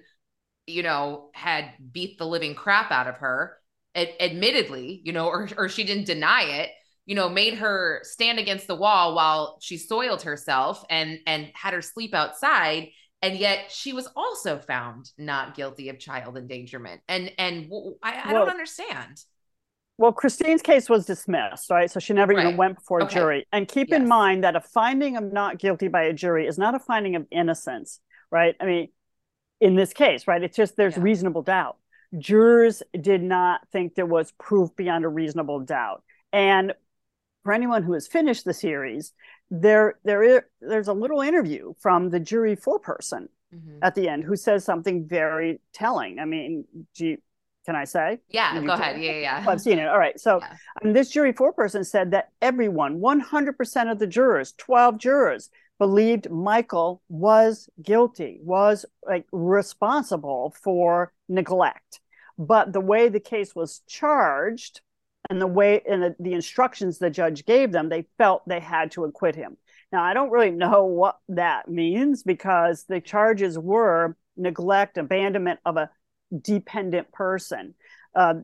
you 0.66 0.82
know 0.82 1.30
had 1.34 1.72
beat 1.90 2.18
the 2.18 2.26
living 2.26 2.54
crap 2.54 2.90
out 2.92 3.08
of 3.08 3.16
her 3.16 3.58
ad- 3.94 4.14
admittedly 4.20 5.02
you 5.04 5.12
know 5.12 5.26
or 5.26 5.48
or 5.56 5.68
she 5.68 5.82
didn't 5.84 6.06
deny 6.06 6.42
it 6.42 6.70
you 7.04 7.14
know 7.14 7.28
made 7.28 7.54
her 7.54 8.00
stand 8.04 8.38
against 8.38 8.66
the 8.66 8.76
wall 8.76 9.14
while 9.14 9.58
she 9.60 9.76
soiled 9.76 10.22
herself 10.22 10.84
and 10.88 11.18
and 11.26 11.50
had 11.54 11.74
her 11.74 11.82
sleep 11.82 12.14
outside. 12.14 12.88
And 13.24 13.38
yet 13.38 13.70
she 13.70 13.92
was 13.92 14.08
also 14.16 14.58
found 14.58 15.08
not 15.16 15.54
guilty 15.54 15.88
of 15.88 16.00
child 16.00 16.36
endangerment. 16.36 17.02
And 17.06 17.30
and 17.38 17.70
I, 18.02 18.14
I 18.14 18.32
well, 18.32 18.42
don't 18.42 18.50
understand 18.50 19.22
well, 19.98 20.12
Kristine's 20.12 20.62
case 20.62 20.88
was 20.88 21.06
dismissed, 21.06 21.70
right? 21.70 21.90
So 21.90 22.00
she 22.00 22.12
never 22.12 22.32
right. 22.32 22.46
even 22.46 22.56
went 22.56 22.76
before 22.76 23.02
okay. 23.02 23.14
jury. 23.14 23.46
And 23.52 23.68
keep 23.68 23.90
yes. 23.90 24.00
in 24.00 24.08
mind 24.08 24.44
that 24.44 24.56
a 24.56 24.60
finding 24.60 25.16
of 25.16 25.32
not 25.32 25.58
guilty 25.58 25.88
by 25.88 26.04
a 26.04 26.12
jury 26.12 26.46
is 26.46 26.58
not 26.58 26.74
a 26.74 26.78
finding 26.78 27.14
of 27.14 27.26
innocence, 27.30 28.00
right? 28.30 28.56
I 28.60 28.66
mean, 28.66 28.88
in 29.60 29.76
this 29.76 29.92
case, 29.92 30.26
right? 30.26 30.42
It's 30.42 30.56
just 30.56 30.76
there's 30.76 30.96
yeah. 30.96 31.02
reasonable 31.02 31.42
doubt. 31.42 31.76
Jurors 32.18 32.82
did 33.00 33.22
not 33.22 33.60
think 33.70 33.94
there 33.94 34.06
was 34.06 34.32
proof 34.32 34.74
beyond 34.76 35.04
a 35.04 35.08
reasonable 35.08 35.60
doubt. 35.60 36.02
And 36.32 36.72
for 37.42 37.52
anyone 37.52 37.82
who 37.82 37.92
has 37.92 38.06
finished 38.06 38.44
the 38.44 38.54
series, 38.54 39.12
there 39.50 39.98
there 40.04 40.22
is 40.22 40.40
there's 40.60 40.88
a 40.88 40.92
little 40.92 41.20
interview 41.20 41.74
from 41.78 42.10
the 42.10 42.20
jury 42.20 42.56
foreperson 42.56 43.28
mm-hmm. 43.54 43.78
at 43.82 43.94
the 43.94 44.08
end 44.08 44.24
who 44.24 44.36
says 44.36 44.64
something 44.64 45.06
very 45.06 45.60
telling. 45.72 46.18
I 46.18 46.24
mean, 46.24 46.64
do 46.94 47.06
you, 47.06 47.18
can 47.64 47.76
I 47.76 47.84
say? 47.84 48.18
Yeah, 48.28 48.60
go 48.60 48.72
ahead. 48.72 49.00
Yeah, 49.00 49.12
yeah. 49.12 49.44
I've 49.46 49.60
seen 49.60 49.78
it. 49.78 49.86
All 49.86 49.98
right. 49.98 50.18
So 50.18 50.40
yeah. 50.40 50.56
um, 50.84 50.92
this 50.92 51.10
jury 51.10 51.32
foreperson 51.32 51.86
said 51.86 52.10
that 52.10 52.30
everyone, 52.40 53.00
100% 53.00 53.90
of 53.90 53.98
the 53.98 54.06
jurors, 54.06 54.52
12 54.58 54.98
jurors, 54.98 55.50
believed 55.78 56.30
Michael 56.30 57.02
was 57.08 57.68
guilty, 57.80 58.38
was 58.42 58.84
like 59.06 59.26
responsible 59.32 60.54
for 60.62 61.12
neglect. 61.28 62.00
But 62.38 62.72
the 62.72 62.80
way 62.80 63.08
the 63.08 63.20
case 63.20 63.54
was 63.54 63.82
charged 63.88 64.80
and 65.30 65.40
the 65.40 65.46
way 65.46 65.82
and 65.88 66.02
the, 66.02 66.16
the 66.18 66.32
instructions 66.32 66.98
the 66.98 67.10
judge 67.10 67.44
gave 67.44 67.72
them, 67.72 67.88
they 67.88 68.06
felt 68.18 68.46
they 68.48 68.60
had 68.60 68.90
to 68.92 69.04
acquit 69.04 69.34
him. 69.36 69.56
Now, 69.92 70.02
I 70.02 70.14
don't 70.14 70.30
really 70.30 70.50
know 70.50 70.84
what 70.84 71.18
that 71.28 71.68
means 71.68 72.22
because 72.22 72.84
the 72.88 73.00
charges 73.00 73.58
were 73.58 74.16
neglect, 74.36 74.98
abandonment 74.98 75.60
of 75.64 75.76
a 75.76 75.90
dependent 76.40 77.12
person. 77.12 77.74
Uh, 78.14 78.34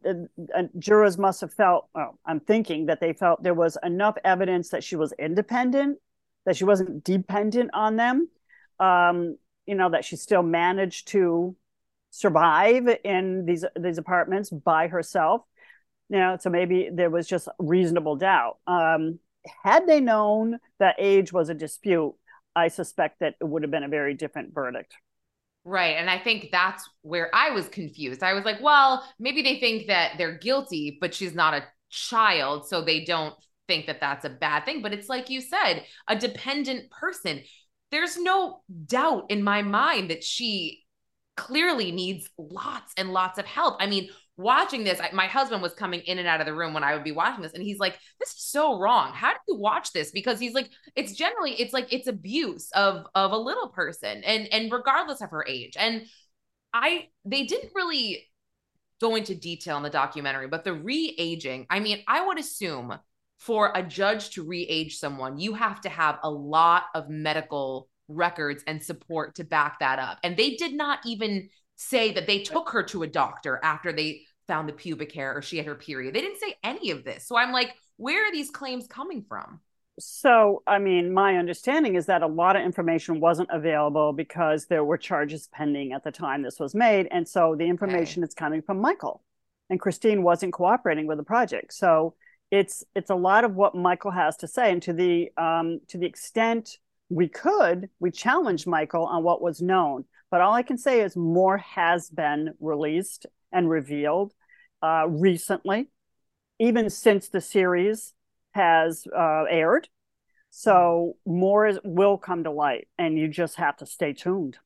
jurors 0.79 1.19
must 1.19 1.43
have 1.43 1.53
felt, 1.53 1.89
oh, 1.95 2.19
I'm 2.25 2.41
thinking 2.41 2.87
that 2.87 3.01
they 3.01 3.13
felt 3.13 3.43
there 3.43 3.55
was 3.55 3.77
enough 3.83 4.17
evidence 4.25 4.71
that 4.71 4.83
she 4.83 4.97
was 4.97 5.13
independent, 5.19 5.99
that 6.47 6.57
she 6.57 6.65
wasn't 6.65 7.05
dependent 7.05 7.71
on 7.75 7.97
them, 7.97 8.29
um, 8.81 9.37
you 9.67 9.75
know, 9.75 9.91
that 9.91 10.05
she 10.05 10.17
still 10.17 10.43
managed 10.43 11.09
to 11.09 11.55
survive 12.11 12.89
in 13.05 13.45
these 13.45 13.67
these 13.79 13.99
apartments 13.99 14.49
by 14.49 14.89
herself. 14.89 15.43
You 16.09 16.19
know, 16.19 16.39
so 16.41 16.49
maybe 16.49 16.89
there 16.91 17.11
was 17.11 17.29
just 17.29 17.49
reasonable 17.59 18.17
doubt. 18.17 18.57
Um, 18.67 19.19
had 19.63 19.87
they 19.87 20.01
known 20.01 20.59
that 20.79 20.97
age 20.99 21.33
was 21.33 21.51
a 21.51 21.55
dispute, 21.55 22.15
I 22.57 22.69
suspect 22.69 23.21
that 23.21 23.35
it 23.41 23.45
would 23.45 23.63
have 23.63 23.71
been 23.71 23.85
a 23.85 23.89
very 23.89 24.15
different 24.15 24.55
verdict. 24.55 24.97
Right. 25.65 25.97
And 25.97 26.09
I 26.09 26.19
think 26.19 26.49
that's 26.51 26.89
where 27.03 27.35
I 27.35 27.51
was 27.51 27.69
confused. 27.69 28.23
I 28.23 28.33
was 28.33 28.45
like, 28.45 28.61
well, 28.63 29.05
maybe 29.19 29.43
they 29.43 29.61
think 29.61 29.89
that 29.89 30.13
they're 30.17 30.39
guilty, 30.39 30.97
but 31.01 31.15
she's 31.15 31.35
not 31.35 31.55
a 31.55 31.65
child. 31.91 32.67
So 32.67 32.83
they 32.83 33.05
don't 33.05 33.35
think 33.67 33.87
that 33.87 34.01
that's 34.01 34.25
a 34.25 34.31
bad 34.31 34.65
thing. 34.65 34.81
But 34.81 34.95
it's 34.95 35.09
like 35.09 35.29
you 35.29 35.41
said, 35.41 35.85
a 36.09 36.17
dependent 36.17 36.91
person. 36.91 37.43
There's 37.91 38.17
no 38.17 38.63
doubt 38.87 39.27
in 39.31 39.43
my 39.43 39.63
mind 39.63 40.11
that 40.11 40.25
she 40.25 40.85
clearly 41.37 41.93
needs 41.93 42.29
lots 42.39 42.93
and 42.97 43.13
lots 43.13 43.39
of 43.39 43.45
help. 43.47 43.77
I 43.79 43.87
mean, 43.87 44.09
watching 44.39 44.85
this, 44.85 45.01
I, 45.01 45.11
my 45.13 45.27
husband 45.27 45.61
was 45.61 45.75
coming 45.75 46.01
in 46.01 46.19
and 46.19 46.27
out 46.27 46.41
of 46.41 46.47
the 46.47 46.55
room 46.55 46.73
when 46.73 46.85
I 46.85 46.95
would 46.95 47.05
be 47.05 47.13
watching 47.13 47.43
this, 47.43 47.53
and 47.53 47.63
he's 47.63 47.79
like, 47.79 47.99
"This 48.19 48.31
is 48.31 48.43
so 48.43 48.79
wrong. 48.79 49.13
How 49.13 49.33
do 49.33 49.39
you 49.49 49.57
watch 49.57 49.93
this?" 49.93 50.11
Because 50.11 50.41
he's 50.41 50.55
like, 50.55 50.71
it's 50.97 51.13
generally 51.13 51.53
it's 51.53 51.75
like 51.75 51.93
it's 51.93 52.07
abuse 52.07 52.71
of 52.73 53.07
of 53.15 53.33
a 53.33 53.37
little 53.37 53.69
person, 53.69 54.23
and 54.25 54.47
and 54.53 54.73
regardless 54.73 55.21
of 55.21 55.31
her 55.31 55.45
age. 55.47 55.77
And 55.79 56.07
I 56.73 57.09
they 57.25 57.45
didn't 57.45 57.73
really 57.75 58.25
go 59.01 59.17
into 59.17 59.35
detail 59.35 59.77
in 59.77 59.83
the 59.83 59.91
documentary, 59.91 60.49
but 60.49 60.65
the 60.65 60.73
re-aging. 60.73 61.67
I 61.71 61.81
mean, 61.81 62.03
I 62.09 62.27
would 62.27 62.39
assume 62.39 62.99
for 63.39 63.73
a 63.75 63.83
judge 63.83 64.31
to 64.31 64.43
re-age 64.43 64.99
someone, 64.99 65.39
you 65.39 65.55
have 65.55 65.81
to 65.83 65.89
have 65.89 66.19
a 66.25 66.31
lot 66.31 66.85
of 66.95 67.09
medical 67.09 67.89
records 68.09 68.65
and 68.67 68.83
support 68.83 69.37
to 69.37 69.45
back 69.45 69.79
that 69.79 69.99
up. 70.01 70.19
And 70.25 70.37
they 70.37 70.57
did 70.57 70.75
not 70.75 70.99
even 71.07 71.49
say 71.77 72.13
that 72.13 72.27
they 72.27 72.43
took 72.43 72.71
her 72.71 72.83
to 72.83 73.05
a 73.05 73.07
doctor 73.07 73.61
after 73.63 73.93
they 73.93 74.23
found 74.49 74.69
the 74.69 74.73
pubic 74.73 75.13
hair 75.13 75.33
or 75.37 75.43
she 75.43 75.59
had 75.59 75.67
her 75.67 75.77
period. 75.77 76.15
They 76.15 76.21
didn't 76.21 76.41
say 76.41 76.57
any 76.65 76.91
of 76.91 77.05
this. 77.05 77.29
So 77.29 77.37
I'm 77.37 77.53
like, 77.53 77.75
where 77.99 78.27
are 78.27 78.33
these 78.33 78.51
claims 78.51 78.89
coming 78.89 79.25
from? 79.29 79.61
So, 80.01 80.63
I 80.67 80.79
mean, 80.79 81.13
my 81.13 81.37
understanding 81.37 81.97
is 81.97 82.07
that 82.07 82.23
a 82.23 82.27
lot 82.27 82.57
of 82.57 82.63
information 82.63 83.21
wasn't 83.21 83.51
available 83.53 84.13
because 84.13 84.67
there 84.67 84.85
were 84.85 84.97
charges 84.97 85.49
pending 85.53 85.93
at 85.93 86.05
the 86.05 86.13
time 86.13 86.43
this 86.43 86.61
was 86.61 86.75
made. 86.75 87.09
And 87.11 87.29
so 87.29 87.57
the 87.57 87.67
information 87.67 88.23
okay. 88.23 88.29
is 88.29 88.35
coming 88.35 88.63
from 88.63 88.81
Michael. 88.81 89.23
And 89.71 89.81
Kristine 89.81 90.23
wasn't 90.23 90.53
cooperating 90.53 91.07
with 91.07 91.19
the 91.19 91.25
project. 91.25 91.75
So 91.75 92.15
it's 92.51 92.85
it's 92.95 93.11
a 93.11 93.15
lot 93.15 93.45
of 93.45 93.55
what 93.55 93.75
Michael 93.75 94.13
has 94.13 94.37
to 94.39 94.49
say. 94.49 94.73
And 94.73 94.83
to 94.83 94.93
the 94.93 95.31
um, 95.37 95.81
to 95.89 95.99
the 95.99 96.07
extent 96.07 96.79
we 97.11 97.29
could, 97.29 97.89
we 98.01 98.11
challenged 98.11 98.67
Michael 98.67 99.05
on 99.05 99.23
what 99.23 99.43
was 99.43 99.61
known. 99.61 100.05
But 100.31 100.41
all 100.41 100.55
I 100.55 100.63
can 100.63 100.79
say 100.79 101.01
is 101.01 101.17
more 101.17 101.59
has 101.59 102.09
been 102.11 102.55
released 102.61 103.27
and 103.53 103.69
revealed 103.69 104.33
uh, 104.83 105.07
recently, 105.09 105.89
even 106.59 106.91
since 106.91 107.29
the 107.29 107.41
series 107.41 108.15
has 108.53 109.07
uh, 109.17 109.45
aired. 109.51 109.89
So 110.51 111.17
more 111.27 111.67
is, 111.67 111.79
will 111.85 112.19
come 112.19 112.45
to 112.45 112.51
light, 112.51 112.89
and 112.99 113.19
you 113.19 113.29
just 113.29 113.57
have 113.57 113.77
to 113.79 113.87
stay 113.87 114.13
tuned. 114.13 114.59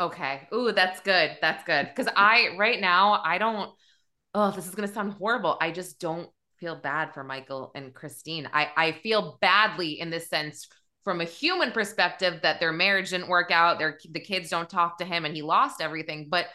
Okay. 0.00 0.48
Ooh, 0.52 0.72
that's 0.72 1.00
good. 1.00 1.36
That's 1.40 1.64
good. 1.64 1.88
Because 1.88 2.12
I 2.16 2.56
right 2.58 2.80
now 2.80 3.20
I 3.24 3.38
don't. 3.38 3.70
Oh, 4.34 4.50
this 4.50 4.66
is 4.66 4.74
gonna 4.74 4.88
sound 4.88 5.12
horrible. 5.14 5.56
I 5.60 5.70
just 5.70 6.00
don't 6.00 6.28
feel 6.58 6.76
bad 6.76 7.14
for 7.14 7.24
Michael 7.24 7.70
and 7.74 7.94
Kristine. 7.94 8.48
I 8.52 8.68
I 8.76 8.92
feel 8.92 9.38
badly 9.40 10.00
in 10.00 10.10
this 10.10 10.28
sense 10.28 10.68
from 11.04 11.20
a 11.20 11.24
human 11.24 11.70
perspective 11.70 12.40
that 12.42 12.60
their 12.60 12.72
marriage 12.72 13.10
didn't 13.10 13.28
work 13.28 13.50
out, 13.50 13.78
their 13.78 13.98
the 14.10 14.20
kids 14.20 14.50
don't 14.50 14.68
talk 14.68 14.98
to 14.98 15.04
him, 15.04 15.24
and 15.24 15.34
he 15.34 15.42
lost 15.42 15.80
everything. 15.80 16.28
But 16.30 16.46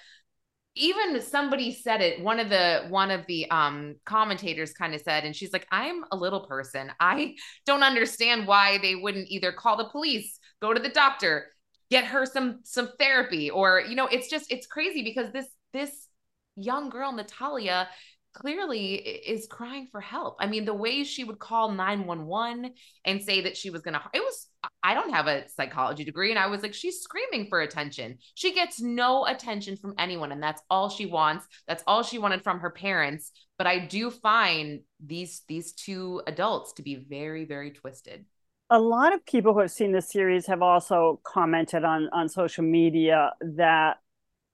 even 0.79 1.21
somebody 1.21 1.71
said 1.71 2.01
it 2.01 2.21
one 2.21 2.39
of 2.39 2.49
the 2.49 2.85
one 2.89 3.11
of 3.11 3.25
the 3.27 3.49
um 3.51 3.95
commentators 4.05 4.73
kind 4.73 4.95
of 4.95 5.01
said 5.01 5.25
and 5.25 5.35
she's 5.35 5.53
like 5.53 5.67
i'm 5.71 6.03
a 6.11 6.15
little 6.15 6.41
person. 6.41 6.91
I 6.99 7.35
don't 7.65 7.83
understand 7.83 8.47
why 8.47 8.77
they 8.79 8.95
wouldn't 8.95 9.29
either 9.29 9.51
call 9.51 9.77
the 9.77 9.89
police 9.89 10.39
go 10.61 10.73
to 10.73 10.79
the 10.79 10.89
doctor 10.89 11.47
get 11.91 12.05
her 12.05 12.25
some 12.25 12.59
some 12.63 12.89
therapy 12.99 13.49
or 13.49 13.81
you 13.81 13.95
know 13.95 14.07
it's 14.07 14.29
just 14.29 14.51
it's 14.51 14.67
crazy 14.67 15.03
because 15.03 15.31
this 15.31 15.47
this 15.73 16.07
young 16.55 16.89
girl 16.89 17.11
natalia 17.11 17.87
clearly 18.33 18.95
is 18.95 19.47
crying 19.47 19.87
for 19.91 20.01
help. 20.01 20.37
I 20.39 20.47
mean, 20.47 20.65
the 20.65 20.73
way 20.73 21.03
she 21.03 21.23
would 21.23 21.39
call 21.39 21.71
911 21.71 22.73
and 23.05 23.21
say 23.21 23.41
that 23.41 23.57
she 23.57 23.69
was 23.69 23.81
going 23.81 23.95
to, 23.95 24.01
it 24.13 24.19
was, 24.19 24.47
I 24.83 24.93
don't 24.93 25.13
have 25.13 25.27
a 25.27 25.47
psychology 25.49 26.03
degree. 26.03 26.29
And 26.29 26.39
I 26.39 26.47
was 26.47 26.61
like, 26.61 26.73
she's 26.73 27.01
screaming 27.01 27.47
for 27.49 27.61
attention. 27.61 28.17
She 28.35 28.53
gets 28.53 28.81
no 28.81 29.25
attention 29.25 29.77
from 29.77 29.95
anyone. 29.97 30.31
And 30.31 30.41
that's 30.41 30.61
all 30.69 30.89
she 30.89 31.05
wants. 31.05 31.45
That's 31.67 31.83
all 31.87 32.03
she 32.03 32.19
wanted 32.19 32.43
from 32.43 32.59
her 32.59 32.69
parents. 32.69 33.31
But 33.57 33.67
I 33.67 33.79
do 33.85 34.09
find 34.11 34.81
these, 35.03 35.43
these 35.47 35.73
two 35.73 36.21
adults 36.27 36.73
to 36.73 36.83
be 36.83 36.95
very, 36.95 37.45
very 37.45 37.71
twisted. 37.71 38.25
A 38.69 38.79
lot 38.79 39.13
of 39.13 39.25
people 39.25 39.53
who 39.53 39.61
have 39.61 39.71
seen 39.71 39.91
this 39.91 40.11
series 40.11 40.45
have 40.45 40.61
also 40.61 41.19
commented 41.23 41.83
on, 41.83 42.07
on 42.13 42.29
social 42.29 42.63
media 42.63 43.31
that 43.41 43.97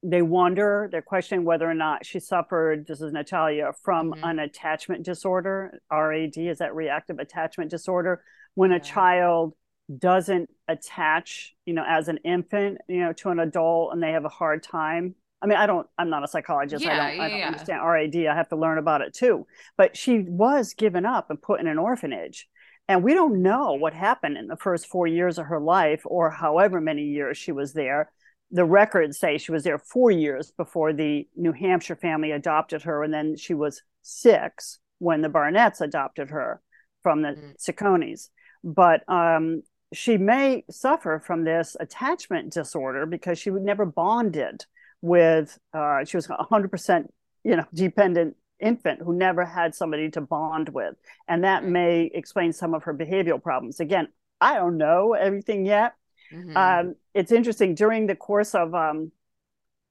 they 0.08 0.22
wonder, 0.22 0.88
they're 0.92 1.02
questioning 1.02 1.46
whether 1.46 1.70
or 1.70 1.74
not 1.74 2.06
she 2.06 2.20
suffered, 2.20 2.86
this 2.88 3.02
is 3.02 3.12
Natalia, 3.12 3.72
from 3.84 4.12
mm-hmm. 4.12 4.24
an 4.24 4.40
attachment 4.40 5.04
disorder, 5.04 5.80
RAD, 5.92 6.38
is 6.38 6.60
that 6.60 6.76
reactive 6.76 7.20
attachment 7.20 7.72
disorder, 7.72 8.24
when 8.54 8.72
Yeah. 8.72 8.78
a 8.78 8.80
child 8.80 9.54
doesn't 9.98 10.50
attach, 10.68 11.54
you 11.66 11.74
know, 11.74 11.84
as 11.88 12.08
an 12.08 12.18
infant, 12.24 12.80
you 12.88 13.02
know, 13.02 13.14
to 13.14 13.30
an 13.30 13.40
adult 13.40 13.94
and 13.94 14.02
they 14.02 14.12
have 14.12 14.26
a 14.26 14.30
hard 14.30 14.64
time. 14.64 15.16
I 15.42 15.48
mean, 15.48 15.58
I 15.58 15.66
don't, 15.66 15.88
I'm 15.98 16.10
not 16.10 16.24
a 16.24 16.28
psychologist. 16.28 16.86
I 16.86 16.90
Yeah, 16.90 17.12
don't, 17.12 17.20
I 17.22 17.30
don't 17.30 17.40
yeah. 17.40 17.48
understand 17.48 17.82
RAD. 17.86 18.16
I 18.16 18.36
have 18.36 18.50
to 18.50 18.56
learn 18.56 18.78
about 18.78 19.02
it 19.02 19.14
too. 19.14 19.46
But 19.78 19.96
she 19.96 20.20
was 20.28 20.74
given 20.74 21.06
up 21.06 21.30
and 21.30 21.42
put 21.42 21.60
in 21.60 21.68
an 21.68 21.78
orphanage. 21.78 22.48
And 22.88 23.04
we 23.04 23.14
don't 23.14 23.42
know 23.42 23.74
what 23.74 23.94
happened 23.94 24.38
in 24.38 24.48
the 24.48 24.56
first 24.58 24.88
four 24.88 25.08
years 25.08 25.38
of 25.38 25.48
her 25.48 25.60
life 25.60 26.02
or 26.06 26.30
however 26.30 26.80
many 26.80 27.04
years 27.04 27.38
she 27.38 27.52
was 27.52 27.74
there. 27.74 28.12
The 28.52 28.66
records 28.66 29.20
say 29.20 29.38
she 29.38 29.52
was 29.52 29.64
there 29.64 29.80
four 29.80 30.12
years 30.12 30.52
before 30.52 30.94
the 30.94 31.28
New 31.36 31.52
Hampshire 31.52 31.96
family 31.96 32.32
adopted 32.32 32.84
her. 32.84 33.04
And 33.04 33.14
then 33.14 33.36
she 33.36 33.54
was 33.54 33.82
six 34.02 34.80
when 35.00 35.22
the 35.22 35.30
Barnetts 35.30 35.82
adopted 35.82 36.30
her 36.30 36.62
from 37.02 37.22
the 37.22 37.30
Mm. 37.30 38.30
But 38.64 39.08
um, 39.08 39.64
she 39.94 40.18
may 40.18 40.64
suffer 40.70 41.22
from 41.26 41.44
this 41.44 41.76
attachment 41.80 42.54
disorder 42.54 43.06
because 43.06 43.38
she 43.40 43.52
would 43.52 43.64
never 43.64 43.86
bonded 43.86 44.66
with, 45.02 45.58
uh, 45.74 46.04
she 46.06 46.18
was 46.18 46.28
100%, 46.28 47.08
you 47.44 47.56
know, 47.56 47.66
dependent 47.74 48.36
infant 48.60 49.02
who 49.02 49.14
never 49.14 49.46
had 49.46 49.76
somebody 49.76 50.10
to 50.12 50.22
bond 50.22 50.70
with. 50.70 50.96
And 51.28 51.44
that 51.44 51.66
may 51.66 52.10
explain 52.14 52.54
some 52.54 52.74
of 52.74 52.84
her 52.84 52.94
behavioral 52.94 53.42
problems. 53.42 53.80
Again, 53.80 54.08
I 54.42 54.56
don't 54.56 54.78
know 54.78 55.14
everything 55.14 55.66
yet. 55.66 55.94
Mhm. 56.36 56.56
Um, 56.58 56.96
it's 57.14 57.32
interesting 57.32 57.76
during 57.76 58.08
the 58.08 58.16
course 58.16 58.54
of 58.56 58.74
um, 58.76 59.12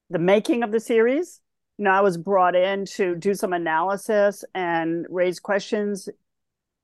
the 0.09 0.19
making 0.19 0.63
of 0.63 0.71
the 0.71 0.79
series. 0.79 1.41
You 1.77 1.85
know, 1.85 1.91
I 1.91 2.01
was 2.01 2.17
brought 2.17 2.55
in 2.55 2.85
to 2.97 3.15
do 3.15 3.33
some 3.33 3.51
analysis 3.53 4.45
and 4.53 5.05
raise 5.09 5.39
questions, 5.39 6.07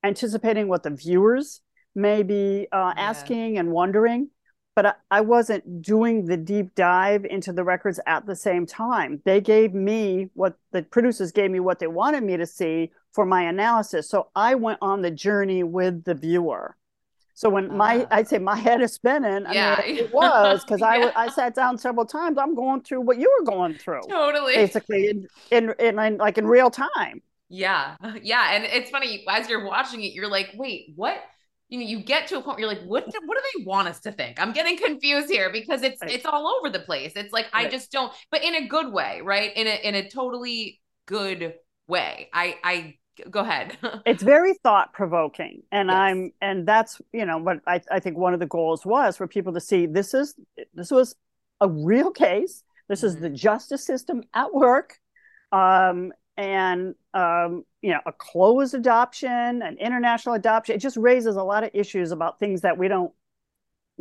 anticipating 0.03 0.67
what 0.67 0.83
the 0.83 0.89
viewers 0.89 1.61
may 1.95 2.23
be 2.23 2.67
uh, 2.71 2.93
Yeah. 2.97 3.09
asking 3.09 3.57
and 3.57 3.71
wondering. 3.71 4.29
But 4.73 4.85
I, 4.85 4.93
I 5.11 5.21
wasn't 5.21 5.81
doing 5.81 6.25
the 6.25 6.37
deep 6.37 6.75
dive 6.75 7.25
into 7.25 7.51
the 7.53 7.63
records 7.63 7.99
at 8.05 8.25
the 8.25 8.35
same 8.35 8.65
time. 8.65 9.21
They 9.25 9.41
gave 9.41 9.73
me 9.73 10.29
what 10.33 10.55
the 10.71 10.83
producers 10.83 11.31
gave 11.33 11.51
me 11.51 11.59
what 11.59 11.79
they 11.79 11.87
wanted 11.87 12.23
me 12.23 12.37
to 12.37 12.45
see 12.45 12.91
for 13.13 13.25
my 13.25 13.43
analysis. 13.43 14.09
So 14.09 14.29
I 14.33 14.55
went 14.55 14.79
on 14.81 15.01
the 15.01 15.11
journey 15.11 15.63
with 15.63 16.05
the 16.05 16.15
viewer. 16.15 16.77
So 17.41 17.49
when 17.49 17.65
my 17.75 17.93
Ah. 17.93 18.07
I'd 18.11 18.27
say 18.27 18.37
my 18.39 18.55
head 18.55 18.81
is 18.81 18.93
spinning, 18.93 19.45
I 19.47 19.53
Yeah. 19.53 19.75
mean 19.77 19.97
it 19.97 20.13
was 20.13 20.63
because 20.63 20.81
I 20.93 20.97
Yeah. 20.97 21.11
I 21.15 21.27
sat 21.29 21.55
down 21.55 21.77
several 21.77 22.05
times. 22.05 22.37
I'm 22.37 22.55
going 22.55 22.81
through 22.83 23.01
what 23.01 23.17
you 23.17 23.29
were 23.39 23.45
going 23.45 23.73
through, 23.83 24.07
totally. 24.09 24.53
basically 24.53 25.07
in, 25.09 25.27
in 25.49 25.63
in 25.79 25.99
in 25.99 26.17
like 26.17 26.37
in 26.37 26.45
real 26.47 26.69
time. 26.69 27.21
Yeah. 27.49 27.95
Yeah. 28.21 28.53
And 28.53 28.63
it's 28.65 28.89
funny 28.91 29.25
as 29.27 29.49
you're 29.49 29.65
watching 29.65 30.01
it, 30.03 30.13
you're 30.13 30.29
like, 30.29 30.49
wait, 30.55 30.93
what? 30.95 31.17
You 31.69 31.79
know, 31.79 31.85
you 31.85 31.99
get 32.03 32.27
to 32.27 32.37
a 32.37 32.41
point 32.41 32.57
where 32.59 32.67
you're 32.67 32.75
like, 32.75 32.85
what 32.85 33.09
do, 33.09 33.17
what 33.25 33.37
do 33.37 33.43
they 33.59 33.65
want 33.65 33.87
us 33.87 34.01
to 34.01 34.11
think? 34.11 34.39
I'm 34.41 34.51
getting 34.53 34.77
confused 34.77 35.29
here 35.29 35.49
because 35.51 35.81
it's 35.83 36.01
Right. 36.01 36.11
it's 36.11 36.25
all 36.25 36.45
over 36.47 36.69
the 36.69 36.79
place. 36.81 37.13
It's 37.15 37.33
like 37.33 37.47
I 37.53 37.69
just 37.69 37.91
don't, 37.91 38.11
but 38.29 38.43
in 38.43 38.55
a 38.55 38.67
good 38.67 38.91
way, 38.93 39.21
right? 39.23 39.55
In 39.55 39.67
a 39.67 39.75
in 39.89 39.95
a 39.95 40.09
totally 40.09 40.81
good 41.07 41.55
way. 41.87 42.29
I 42.33 42.57
I 42.63 42.97
go 43.29 43.41
ahead. 43.41 43.77
It's 44.05 44.23
very 44.23 44.53
thought 44.63 44.93
provoking, 44.93 45.63
and 45.71 45.89
Yes. 45.89 45.95
I'm 45.95 46.31
and 46.41 46.67
that's 46.67 47.01
you 47.13 47.25
know 47.25 47.37
what 47.37 47.57
I 47.67 47.81
I 47.91 47.99
think 47.99 48.17
one 48.17 48.33
of 48.33 48.39
the 48.39 48.47
goals 48.47 48.85
was 48.85 49.17
for 49.17 49.27
people 49.27 49.53
to 49.53 49.59
see 49.61 49.85
this 49.85 50.13
is 50.13 50.35
this 50.73 50.91
was 50.91 51.15
a 51.59 51.67
real 51.69 52.11
case. 52.11 52.63
This 52.89 53.03
is 53.03 53.15
Mhm. 53.15 53.21
the 53.21 53.29
justice 53.29 53.85
system 53.85 54.23
at 54.33 54.53
work. 54.53 54.97
Um, 55.51 56.13
and 56.37 56.95
um, 57.13 57.65
you 57.81 57.91
know, 57.91 57.99
a 58.05 58.11
closed 58.13 58.73
adoption, 58.73 59.61
an 59.61 59.77
international 59.79 60.35
adoption. 60.35 60.75
It 60.75 60.79
just 60.79 60.97
raises 60.97 61.35
a 61.35 61.43
lot 61.43 61.63
of 61.63 61.69
issues 61.73 62.11
about 62.11 62.39
things 62.39 62.61
that 62.61 62.77
we 62.77 62.87
don't. 62.87 63.11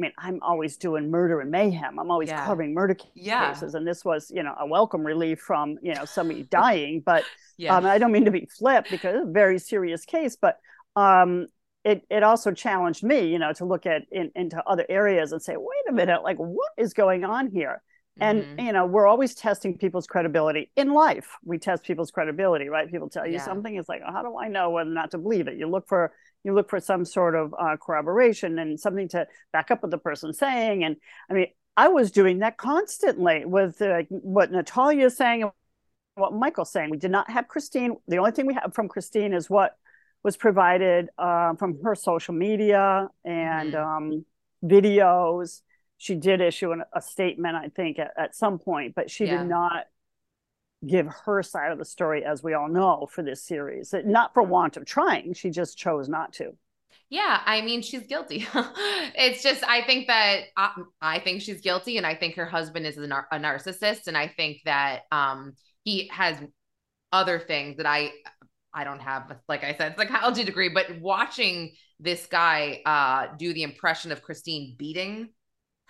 I 0.01 0.03
mean, 0.03 0.13
I'm 0.17 0.39
always 0.43 0.79
doing 0.79 1.11
murder 1.11 1.41
and 1.41 1.51
mayhem. 1.51 1.99
I'm 1.99 2.11
always 2.11 2.31
Yeah. 2.31 2.45
covering 2.47 2.73
murder 2.73 2.97
Yeah. 3.15 3.53
cases, 3.53 3.75
and 3.75 3.87
this 3.87 4.03
was, 4.03 4.31
you 4.35 4.43
know, 4.43 4.55
a 4.59 4.67
welcome 4.67 5.05
relief 5.05 5.41
from, 5.41 5.77
you 5.83 5.95
know, 5.95 6.07
somebody 6.07 6.43
dying. 6.51 7.03
But 7.05 7.27
yeah. 7.59 7.77
um, 7.77 7.85
I 7.85 7.99
don't 7.99 8.11
mean 8.13 8.25
to 8.25 8.31
be 8.31 8.47
flip 8.47 8.87
because 8.91 9.17
it's 9.17 9.29
a 9.29 9.33
very 9.33 9.59
serious 9.59 10.07
case, 10.07 10.37
but 10.41 10.57
um, 10.97 11.49
it 11.85 12.03
it 12.09 12.23
also 12.23 12.53
challenged 12.53 13.03
me, 13.03 13.29
you 13.29 13.39
know, 13.39 13.53
to 13.55 13.65
look 13.67 13.85
at 13.85 14.03
in, 14.11 14.31
into 14.35 14.63
other 14.67 14.87
areas 14.89 15.33
and 15.33 15.43
say, 15.43 15.57
wait 15.57 15.85
a 15.89 15.93
minute, 15.93 16.23
like 16.23 16.39
what 16.39 16.73
is 16.79 16.95
going 16.95 17.25
on 17.25 17.51
here? 17.51 17.83
And 18.21 18.45
Mhm. 18.59 18.67
you 18.67 18.73
know, 18.73 18.87
we're 18.87 19.07
always 19.07 19.35
testing 19.35 19.79
people's 19.79 20.07
credibility 20.07 20.71
in 20.77 20.93
life. 20.93 21.37
We 21.45 21.59
test 21.59 21.85
people's 21.85 22.11
credibility, 22.11 22.69
right? 22.69 22.91
People 22.91 23.09
tell 23.09 23.27
you 23.27 23.35
Yeah. 23.35 23.45
something, 23.45 23.75
it's 23.75 23.89
like, 23.89 24.03
how 24.03 24.23
do 24.23 24.37
I 24.37 24.49
know 24.49 24.71
whether 24.71 24.91
or 24.91 24.93
not 24.93 25.11
to 25.13 25.19
believe 25.19 25.49
it? 25.49 25.57
You 25.59 25.69
look 25.69 25.87
for 25.89 26.13
you 26.43 26.55
look 26.55 26.71
for 26.71 26.81
some 26.81 27.05
sort 27.05 27.35
of 27.35 27.55
uh, 27.59 27.77
corroboration 27.77 28.59
and 28.59 28.81
something 28.81 29.09
to 29.09 29.27
back 29.53 29.71
up 29.71 29.83
what 29.83 29.91
the 29.91 29.99
person's 29.99 30.39
saying. 30.39 30.85
And 30.85 30.97
I 31.29 31.35
mean, 31.35 31.47
I 31.77 31.89
was 31.89 32.11
doing 32.11 32.39
that 32.39 32.57
constantly 32.57 33.45
with 33.45 33.81
uh, 33.83 34.03
what 34.09 34.51
Natalia 34.51 35.07
is 35.07 35.17
saying 35.17 35.43
and 35.43 35.53
what 36.15 36.33
Michael's 36.33 36.73
saying. 36.73 36.91
We 36.91 36.97
did 36.97 37.11
not 37.11 37.31
have 37.31 37.47
Kristine. 37.47 37.97
The 38.09 38.19
only 38.19 38.33
thing 38.33 38.47
we 38.47 38.55
have 38.55 38.75
from 38.75 38.89
Kristine 38.89 39.35
is 39.35 39.51
what 39.51 39.77
was 40.23 40.37
provided 40.37 41.09
uh, 41.19 41.55
from 41.57 41.79
her 41.83 41.95
social 41.95 42.35
media 42.35 43.09
and 43.25 43.75
Mhm. 43.75 43.97
um, 43.97 44.25
videos. 44.65 45.63
She 46.01 46.15
did 46.15 46.41
issue 46.41 46.73
an, 46.73 46.83
a 46.95 47.03
statement, 47.03 47.57
I 47.57 47.69
think, 47.69 47.99
at, 47.99 48.13
at 48.17 48.35
some 48.35 48.59
point, 48.59 48.95
but 48.95 49.11
she 49.11 49.27
Yeah. 49.27 49.39
did 49.39 49.49
not 49.49 49.85
give 50.87 51.07
her 51.27 51.43
side 51.43 51.73
of 51.73 51.79
the 51.79 51.85
story, 51.85 52.25
as 52.25 52.43
we 52.43 52.55
all 52.55 52.69
know, 52.69 53.07
for 53.13 53.23
this 53.23 53.43
series. 53.45 53.93
Not 54.07 54.33
for 54.33 54.43
want 54.43 54.79
of 54.79 54.87
trying, 54.87 55.35
she 55.35 55.51
just 55.51 55.77
chose 55.77 56.09
not 56.09 56.33
to. 56.35 56.53
Yeah, 57.11 57.43
I 57.45 57.61
mean, 57.63 57.83
she's 57.83 58.07
guilty. 58.07 58.47
it's 58.55 59.43
just, 59.43 59.63
I 59.65 59.83
think 59.83 60.07
that 60.07 60.45
I, 60.57 60.71
I 61.03 61.19
think 61.19 61.43
she's 61.43 61.61
guilty, 61.61 61.99
and 61.99 62.07
I 62.07 62.15
think 62.15 62.37
her 62.37 62.47
husband 62.47 62.87
is 62.87 62.97
a, 62.97 63.07
nar- 63.07 63.29
a 63.31 63.37
narcissist, 63.39 64.07
and 64.07 64.17
I 64.17 64.29
think 64.29 64.63
that 64.65 65.03
um 65.13 65.53
he 65.85 66.09
has 66.13 66.37
other 67.13 67.39
things 67.39 67.79
that 67.79 67.87
I 67.87 68.13
I 68.73 68.85
don't 68.85 69.01
have, 69.01 69.37
like 69.49 69.65
I 69.65 69.75
said, 69.77 69.97
psychology 69.99 70.45
degree, 70.45 70.69
but 70.71 71.01
watching 71.01 71.73
this 71.99 72.27
guy 72.27 72.81
uh 72.87 73.35
do 73.37 73.53
the 73.53 73.65
impression 73.65 74.13
of 74.13 74.23
Kristine 74.23 74.77
beating 74.79 75.31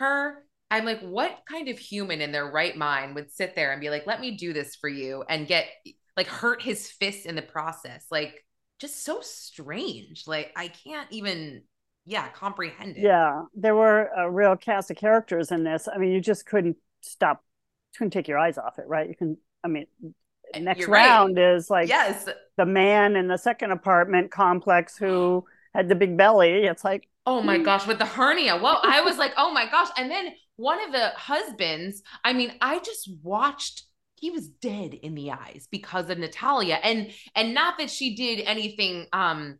her, 0.00 0.44
I'm 0.70 0.84
like, 0.84 1.00
what 1.00 1.40
kind 1.48 1.68
of 1.68 1.78
human 1.78 2.20
in 2.20 2.32
their 2.32 2.50
right 2.50 2.76
mind 2.76 3.14
would 3.14 3.32
sit 3.32 3.54
there 3.54 3.72
and 3.72 3.80
be 3.80 3.90
like, 3.90 4.06
let 4.06 4.20
me 4.20 4.32
do 4.36 4.52
this 4.52 4.76
for 4.76 4.88
you 4.88 5.24
and 5.28 5.46
get 5.46 5.66
like 6.16 6.28
hurt 6.28 6.62
his 6.62 6.88
fist 6.90 7.26
in 7.26 7.36
the 7.36 7.42
process? 7.42 8.06
Like, 8.10 8.44
just 8.80 9.04
so 9.04 9.20
strange. 9.22 10.24
Like 10.26 10.52
I 10.56 10.68
can't 10.68 11.10
even, 11.12 11.62
yeah, 12.06 12.28
comprehend 12.30 12.98
it. 12.98 13.04
Yeah, 13.04 13.44
there 13.54 13.74
were 13.74 14.10
a 14.16 14.30
real 14.30 14.56
cast 14.56 14.90
of 14.90 14.96
characters 14.96 15.52
in 15.52 15.64
this. 15.64 15.88
I 15.92 15.98
mean, 15.98 16.10
you 16.12 16.20
just 16.20 16.46
couldn't 16.46 16.76
stop, 17.00 17.44
couldn't 17.96 18.10
take 18.12 18.28
your 18.28 18.38
eyes 18.38 18.58
off 18.58 18.78
it, 18.78 18.86
right? 18.86 19.08
You 19.08 19.14
can, 19.14 19.36
I 19.64 19.68
mean, 19.68 19.86
eh, 20.54 20.60
next 20.60 20.80
You're 20.80 20.90
right. 20.90 21.20
round 21.20 21.38
is 21.38 21.70
like 21.70 21.88
Yes. 21.88 22.28
the 22.56 22.66
man 22.66 23.16
in 23.16 23.28
the 23.28 23.38
second 23.38 23.72
apartment 23.72 24.30
complex 24.32 24.96
who 24.96 25.44
had 25.74 25.88
the 25.88 25.94
big 25.94 26.16
belly. 26.16 26.64
It's 26.64 26.84
like, 26.84 27.08
Oh 27.26 27.42
my 27.42 27.58
gosh, 27.58 27.86
with 27.86 27.98
the 27.98 28.06
hernia. 28.06 28.56
Well, 28.56 28.80
I 28.82 29.02
was 29.02 29.18
like, 29.18 29.32
oh 29.36 29.52
my 29.52 29.66
gosh. 29.70 29.88
And 29.96 30.10
then 30.10 30.32
one 30.56 30.82
of 30.82 30.92
the 30.92 31.10
husbands, 31.10 32.02
I 32.24 32.32
mean, 32.32 32.52
I 32.60 32.78
just 32.80 33.10
watched 33.22 33.84
he 34.16 34.30
was 34.30 34.48
dead 34.48 34.94
in 34.94 35.14
the 35.14 35.32
eyes 35.32 35.66
because 35.70 36.10
of 36.10 36.18
Natalia. 36.18 36.78
And 36.82 37.12
and 37.34 37.54
not 37.54 37.78
that 37.78 37.90
she 37.90 38.14
did 38.16 38.40
anything 38.46 39.06
um 39.12 39.58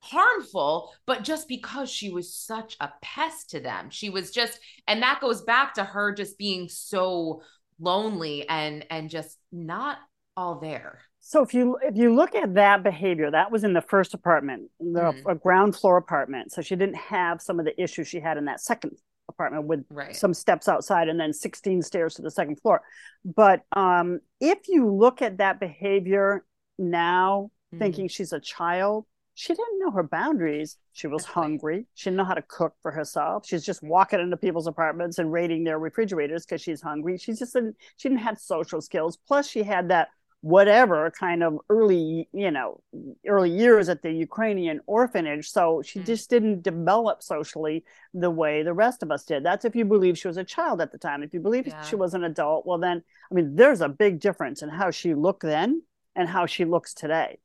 harmful, 0.00 0.92
but 1.06 1.22
just 1.22 1.48
because 1.48 1.88
she 1.90 2.10
was 2.10 2.34
such 2.34 2.76
a 2.80 2.90
pest 3.02 3.50
to 3.50 3.60
them. 3.60 3.90
She 3.90 4.10
was 4.10 4.30
just 4.30 4.58
and 4.88 5.02
that 5.02 5.20
goes 5.20 5.42
back 5.42 5.74
to 5.74 5.84
her 5.84 6.12
just 6.12 6.38
being 6.38 6.68
so 6.68 7.42
lonely 7.78 8.48
and 8.48 8.86
and 8.90 9.10
just 9.10 9.38
not 9.52 9.98
all 10.36 10.60
there. 10.60 11.00
So 11.24 11.40
if 11.42 11.54
you 11.54 11.78
if 11.82 11.96
you 11.96 12.12
look 12.14 12.34
at 12.34 12.54
that 12.54 12.82
behavior, 12.82 13.30
that 13.30 13.50
was 13.52 13.62
in 13.62 13.72
the 13.72 13.80
first 13.80 14.12
apartment, 14.12 14.70
the 14.80 15.12
Mhm. 15.12 15.30
a 15.30 15.34
ground 15.36 15.76
floor 15.76 15.96
apartment. 15.96 16.50
So 16.52 16.60
she 16.62 16.74
didn't 16.74 16.96
have 16.96 17.40
some 17.40 17.60
of 17.60 17.64
the 17.64 17.80
issues 17.80 18.08
she 18.08 18.18
had 18.20 18.36
in 18.36 18.44
that 18.46 18.60
second 18.60 18.98
apartment 19.28 19.66
with 19.66 19.86
Right. 19.88 20.14
some 20.16 20.34
steps 20.34 20.68
outside 20.68 21.08
and 21.08 21.18
then 21.18 21.32
16 21.32 21.80
stairs 21.80 22.14
to 22.16 22.22
the 22.22 22.30
second 22.30 22.56
floor. 22.60 22.82
But 23.24 23.62
um, 23.72 24.18
if 24.40 24.68
you 24.68 24.92
look 24.92 25.22
at 25.22 25.38
that 25.38 25.60
behavior 25.60 26.44
now, 26.76 27.50
Mhm. 27.72 27.78
thinking 27.78 28.08
she's 28.08 28.32
a 28.32 28.40
child, 28.40 29.06
she 29.34 29.54
didn't 29.54 29.78
know 29.78 29.92
her 29.92 30.02
boundaries. 30.02 30.76
She 30.92 31.06
was 31.06 31.22
Exactly. 31.22 31.40
hungry. 31.42 31.86
She 31.94 32.10
didn't 32.10 32.16
know 32.18 32.24
how 32.24 32.34
to 32.34 32.42
cook 32.42 32.74
for 32.82 32.90
herself. 32.90 33.46
She's 33.46 33.64
just 33.64 33.82
walking 33.82 34.18
into 34.20 34.36
people's 34.36 34.66
apartments 34.66 35.18
and 35.18 35.32
raiding 35.32 35.62
their 35.64 35.78
refrigerators 35.78 36.44
because 36.44 36.60
she's 36.60 36.82
hungry. 36.82 37.16
She's 37.16 37.38
just 37.38 37.54
didn't, 37.54 37.76
she 37.96 38.08
didn't 38.08 38.22
have 38.22 38.38
social 38.38 38.80
skills. 38.82 39.16
Plus, 39.16 39.46
she 39.46 39.62
had 39.62 39.88
that 39.88 40.08
whatever 40.42 41.10
kind 41.18 41.42
of 41.42 41.58
early, 41.70 42.28
you 42.32 42.50
know, 42.50 42.82
early 43.26 43.50
years 43.50 43.88
at 43.88 44.02
the 44.02 44.12
Ukrainian 44.12 44.80
orphanage. 44.86 45.50
So 45.50 45.82
she 45.82 46.00
Mm. 46.00 46.06
just 46.06 46.30
didn't 46.30 46.62
develop 46.62 47.22
socially 47.22 47.84
the 48.12 48.30
way 48.30 48.62
the 48.64 48.74
rest 48.74 49.02
of 49.04 49.10
us 49.12 49.24
did. 49.24 49.44
That's 49.44 49.64
if 49.64 49.76
you 49.76 49.84
believe 49.84 50.18
she 50.18 50.28
was 50.28 50.36
a 50.36 50.44
child 50.44 50.80
at 50.80 50.92
the 50.92 50.98
time. 50.98 51.22
If 51.22 51.32
you 51.32 51.40
believe 51.40 51.66
Yeah. 51.68 51.80
she 51.80 51.96
was 51.96 52.14
an 52.14 52.24
adult, 52.24 52.66
well, 52.66 52.78
then, 52.78 53.04
I 53.30 53.34
mean, 53.34 53.56
there's 53.56 53.80
a 53.80 53.88
big 53.88 54.20
difference 54.20 54.62
in 54.62 54.68
how 54.68 54.90
she 54.90 55.14
looked 55.14 55.42
then 55.42 55.82
and 56.16 56.28
how 56.28 56.46
she 56.46 56.64
looks 56.64 56.92
today. 56.92 57.38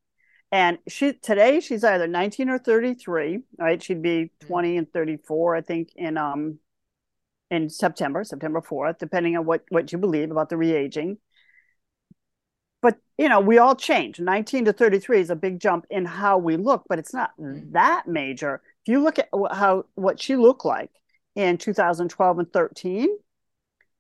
And 0.51 0.79
she 0.88 1.13
today 1.13 1.60
she's 1.60 1.83
either 1.83 2.07
19 2.07 2.49
or 2.49 2.57
33, 2.57 3.43
right? 3.60 3.83
She'd 3.83 4.01
be 4.01 4.31
20 4.39 4.77
and 4.77 4.91
34, 4.91 5.55
I 5.55 5.62
think, 5.62 5.91
in 5.95 6.17
um 6.17 6.60
in 7.51 7.69
September, 7.69 8.23
September 8.23 8.62
4th, 8.62 8.97
depending 8.99 9.38
on 9.38 9.45
what 9.45 9.63
what 9.69 9.91
you 9.91 9.97
believe 9.97 10.31
about 10.31 10.49
the 10.49 10.57
re-aging. 10.57 11.17
But 12.88 13.00
you 13.17 13.28
know, 13.28 13.41
we 13.41 13.58
all 13.58 13.76
change. 13.76 14.17
19 14.17 14.63
to 14.65 14.71
33 14.73 15.19
is 15.19 15.30
a 15.30 15.36
big 15.36 15.60
jump 15.60 15.86
in 15.89 16.06
how 16.06 16.38
we 16.38 16.56
look, 16.56 16.84
but 16.88 17.00
it's 17.00 17.13
not 17.13 17.32
that 17.73 18.08
major. 18.08 18.62
If 18.86 18.91
you 18.91 19.04
look 19.04 19.19
at 19.19 19.28
how 19.52 19.84
what 19.95 20.21
she 20.21 20.38
looked 20.38 20.63
like 20.63 20.91
in 21.36 21.58
2012 21.58 22.39
and 22.39 22.54
13 22.54 23.10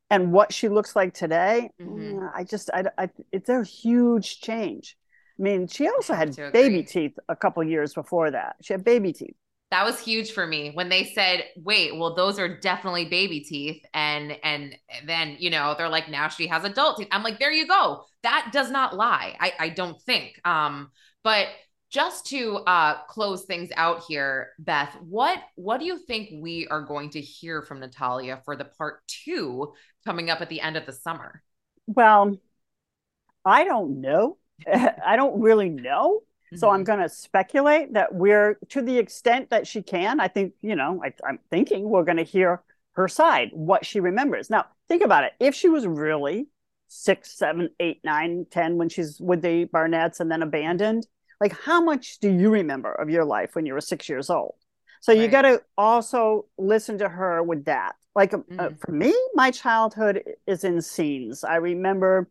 and 0.09 0.31
what 0.31 0.53
she 0.53 0.69
looks 0.69 0.95
like 0.95 1.13
today, 1.13 1.69
Mhm. 1.81 2.13
mm, 2.13 2.31
I 2.33 2.45
just 2.45 2.69
I, 2.73 2.85
I 2.97 3.09
it's 3.33 3.49
a 3.49 3.61
huge 3.63 4.39
change. 4.39 4.95
I 5.37 5.41
mean, 5.43 5.67
she 5.67 5.89
also 5.89 6.13
had 6.13 6.29
baby 6.53 6.83
teeth 6.83 7.15
a 7.27 7.35
couple 7.35 7.61
years 7.65 7.93
before 7.93 8.31
that. 8.31 8.55
She 8.61 8.71
had 8.73 8.85
baby 8.85 9.11
teeth. 9.11 9.35
That 9.69 9.83
was 9.83 9.99
huge 9.99 10.31
for 10.31 10.47
me 10.47 10.71
when 10.71 10.87
they 10.87 11.03
said, 11.03 11.43
"Wait, 11.57 11.95
well, 11.97 12.15
those 12.15 12.39
are 12.39 12.47
definitely 12.59 13.05
baby 13.05 13.41
teeth," 13.41 13.83
and 13.93 14.37
and 14.43 14.77
then 15.05 15.35
you 15.39 15.49
know 15.49 15.75
they're 15.77 15.89
like, 15.89 16.09
"Now 16.09 16.29
she 16.29 16.47
has 16.47 16.63
adult 16.63 16.97
teeth." 16.97 17.09
I'm 17.11 17.23
like, 17.23 17.37
"There 17.39 17.51
you 17.51 17.67
go. 17.67 18.05
That 18.23 18.51
does 18.53 18.71
not 18.71 18.95
lie. 18.95 19.35
I 19.39 19.53
I 19.59 19.69
don't 19.69 20.01
think." 20.03 20.39
Um, 20.45 20.91
but 21.23 21.47
just 21.89 22.27
to 22.27 22.57
uh 22.59 23.03
close 23.07 23.45
things 23.45 23.69
out 23.75 24.03
here, 24.07 24.51
Beth, 24.59 24.95
what 25.01 25.39
what 25.55 25.79
do 25.79 25.85
you 25.85 25.97
think 25.97 26.29
we 26.41 26.67
are 26.67 26.81
going 26.81 27.09
to 27.11 27.21
hear 27.21 27.61
from 27.61 27.79
Natalia 27.81 28.41
for 28.45 28.55
the 28.55 28.65
part 28.65 29.05
two 29.07 29.73
coming 30.05 30.29
up 30.29 30.41
at 30.41 30.49
the 30.49 30.61
end 30.61 30.77
of 30.77 30.85
the 30.85 30.93
summer? 30.93 31.43
Well, 31.87 32.37
I 33.45 33.63
don't 33.63 34.01
know. 34.01 34.37
I 34.71 35.15
don't 35.15 35.41
really 35.41 35.69
know. 35.69 36.21
So 36.55 36.69
I'm 36.71 36.81
Mhm. 36.81 36.85
going 36.85 36.99
to 36.99 37.09
speculate 37.09 37.93
that 37.93 38.13
we're, 38.13 38.57
to 38.69 38.81
the 38.81 38.97
extent 38.97 39.49
that 39.49 39.67
she 39.67 39.81
can, 39.81 40.19
I 40.19 40.27
think, 40.27 40.53
you 40.61 40.75
know, 40.75 41.01
I, 41.03 41.13
I'm 41.27 41.39
thinking 41.49 41.89
we're 41.89 42.03
going 42.03 42.17
to 42.17 42.23
hear 42.23 42.63
her 42.93 43.07
side, 43.07 43.49
what 43.53 43.85
she 43.85 43.99
remembers. 43.99 44.49
Now, 44.49 44.65
think 44.87 45.03
about 45.03 45.23
it. 45.23 45.33
If 45.39 45.53
she 45.55 45.69
was 45.69 45.85
really 45.85 46.47
six, 46.87 47.37
seven, 47.37 47.69
eight, 47.79 47.99
nine, 48.03 48.45
ten 48.49 48.77
when 48.77 48.89
she's 48.89 49.19
with 49.19 49.41
the 49.41 49.65
Barnetts 49.65 50.19
and 50.19 50.31
then 50.31 50.41
abandoned, 50.41 51.05
like 51.39 51.53
how 51.61 51.81
much 51.81 52.17
do 52.19 52.29
you 52.31 52.49
remember 52.49 52.91
of 52.91 53.09
your 53.09 53.25
life 53.25 53.51
when 53.53 53.65
you 53.65 53.73
were 53.73 53.81
six 53.81 54.09
years 54.09 54.29
old? 54.29 54.55
So 55.01 55.11
you 55.11 55.27
got 55.27 55.43
to 55.43 55.61
also 55.77 56.47
listen 56.57 56.97
to 56.99 57.09
her 57.09 57.43
with 57.43 57.65
that. 57.65 57.95
Like 58.15 58.33
uh, 58.33 58.37
Mhm. 58.37 58.79
for 58.79 58.91
me, 58.91 59.13
my 59.35 59.51
childhood 59.51 60.23
is 60.47 60.63
in 60.63 60.81
scenes. 60.81 61.43
I 61.43 61.57
remember 61.57 62.29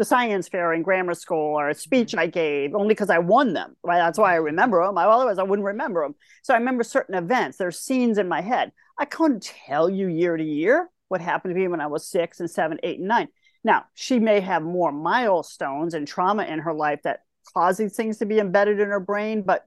the 0.00 0.04
science 0.06 0.48
fair 0.48 0.72
in 0.72 0.80
grammar 0.80 1.12
school 1.12 1.58
or 1.60 1.68
a 1.68 1.74
speech 1.74 2.12
mm-hmm. 2.12 2.20
I 2.20 2.26
gave 2.26 2.74
only 2.74 2.94
because 2.94 3.10
I 3.10 3.18
won 3.18 3.52
them. 3.52 3.76
Right? 3.84 3.98
That's 3.98 4.18
why 4.18 4.32
I 4.32 4.36
remember 4.36 4.82
them. 4.82 4.96
Otherwise, 4.96 5.38
I 5.38 5.42
wouldn't 5.42 5.66
remember 5.66 6.02
them. 6.02 6.14
So 6.42 6.54
I 6.54 6.56
remember 6.56 6.84
certain 6.84 7.14
events. 7.14 7.58
There's 7.58 7.78
scenes 7.78 8.16
in 8.16 8.26
my 8.26 8.40
head. 8.40 8.72
I 8.98 9.04
couldn't 9.04 9.42
tell 9.42 9.90
you 9.90 10.08
year 10.08 10.38
to 10.38 10.42
year 10.42 10.88
what 11.08 11.20
happened 11.20 11.54
to 11.54 11.60
me 11.60 11.68
when 11.68 11.82
I 11.82 11.86
was 11.88 12.06
six 12.06 12.40
and 12.40 12.50
seven, 12.50 12.80
eight, 12.82 12.98
and 12.98 13.08
nine. 13.08 13.28
Now, 13.62 13.84
she 13.92 14.18
may 14.18 14.40
have 14.40 14.62
more 14.62 14.90
milestones 14.90 15.92
and 15.92 16.08
trauma 16.08 16.44
in 16.44 16.60
her 16.60 16.72
life 16.72 17.00
that 17.04 17.20
causes 17.52 17.94
things 17.94 18.16
to 18.18 18.26
be 18.26 18.38
embedded 18.38 18.80
in 18.80 18.88
her 18.88 19.00
brain, 19.00 19.42
but 19.42 19.66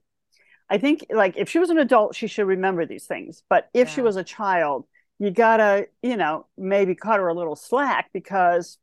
I 0.67 0.80
think 0.80 1.06
like 1.13 1.36
if 1.38 1.48
she 1.48 1.60
was 1.60 1.69
an 1.69 1.78
adult, 1.78 2.15
she 2.15 2.26
should 2.26 2.48
remember 2.48 2.88
these 2.88 3.06
things. 3.06 3.43
But 3.50 3.69
if 3.76 3.89
she 3.89 4.02
was 4.02 4.15
a 4.15 4.24
child, 4.24 4.86
you 5.19 5.30
gotta, 5.30 5.88
you 6.02 6.17
know, 6.17 6.48
maybe 6.58 6.96
cut 6.96 7.19
her 7.19 7.28
a 7.28 7.36
little 7.36 7.56
slack 7.56 8.10
because, 8.13 8.80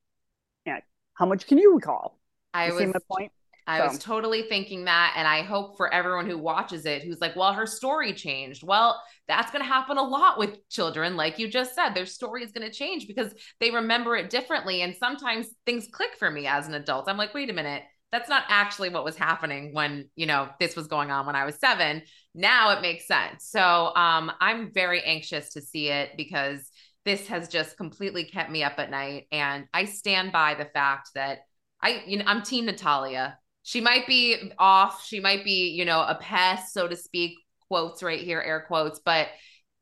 how 1.21 1.27
much 1.27 1.47
can 1.47 1.59
you 1.59 1.75
recall? 1.75 2.19
I 2.55 2.69
You 2.69 2.75
was 2.75 2.85
see 2.85 2.87
my 2.87 2.99
point? 3.09 3.33
I 3.67 3.87
was 3.87 3.99
totally 3.99 4.43
thinking 4.49 4.87
that. 4.87 5.15
And 5.17 5.29
I 5.29 5.43
hope 5.43 5.77
for 5.77 5.93
everyone 5.93 6.27
who 6.27 6.39
watches 6.39 6.87
it 6.87 7.03
who's 7.03 7.21
like, 7.21 7.37
well, 7.37 7.53
her 7.53 7.67
story 7.67 8.15
changed. 8.15 8.65
Well, 8.65 9.01
that's 9.29 9.53
going 9.53 9.63
to 9.63 9.69
happen 9.69 9.99
a 9.99 10.03
lot 10.03 10.39
with 10.39 10.67
children. 10.71 11.17
Like 11.17 11.39
you 11.39 11.47
just 11.47 11.75
said, 11.75 11.91
their 11.91 12.07
story 12.07 12.43
is 12.43 12.51
going 12.53 12.67
to 12.67 12.75
change 12.75 13.07
because 13.07 13.33
they 13.61 13.71
remember 13.71 14.17
it 14.17 14.31
differently. 14.31 14.81
And 14.81 14.97
sometimes 14.97 15.49
things 15.67 15.87
click 15.93 16.17
for 16.19 16.31
me 16.31 16.47
as 16.47 16.67
an 16.67 16.75
adult. 16.75 17.09
I'm 17.09 17.19
like, 17.19 17.35
wait 17.35 17.51
a 17.51 17.53
minute. 17.53 17.83
That's 18.11 18.29
not 18.29 18.43
actually 18.49 18.89
what 18.89 19.05
was 19.05 19.15
happening 19.15 19.73
when, 19.73 20.09
you 20.17 20.27
know, 20.27 20.49
this 20.59 20.75
was 20.75 20.89
going 20.89 21.13
on 21.13 21.27
when 21.27 21.37
I 21.37 21.45
was 21.45 21.61
seven. 21.61 22.03
Now 22.35 22.71
it 22.71 22.83
makes 22.83 23.07
sense. 23.07 23.47
So 23.47 23.95
um, 23.95 24.33
I'm 24.41 24.73
very 24.73 25.01
anxious 25.03 25.53
to 25.53 25.61
see 25.61 25.91
it 25.91 26.11
because 26.17 26.69
this 27.05 27.27
has 27.29 27.49
just 27.49 27.77
completely 27.77 28.25
kept 28.25 28.51
me 28.51 28.63
up 28.63 28.79
at 28.79 28.91
night. 28.91 29.27
And 29.33 29.67
I 29.73 29.85
stand 29.87 30.33
by 30.33 30.55
the 30.55 30.67
fact 30.67 31.11
that 31.15 31.41
I, 31.83 32.03
you 32.07 32.19
know, 32.19 32.25
I'm 32.27 32.43
team 32.43 32.67
Natalia 32.67 33.39
she 33.63 33.81
might 33.81 34.07
be 34.07 34.53
off 34.59 35.05
she 35.05 35.21
might 35.21 35.45
be 35.45 35.71
you 35.71 35.85
know 35.85 36.01
a 36.01 36.17
pest 36.21 36.73
so 36.73 36.89
to 36.89 36.97
speak 36.97 37.37
quotes 37.69 38.03
right 38.03 38.21
here 38.21 38.41
air 38.41 38.65
quotes 38.67 38.99
but 38.99 39.29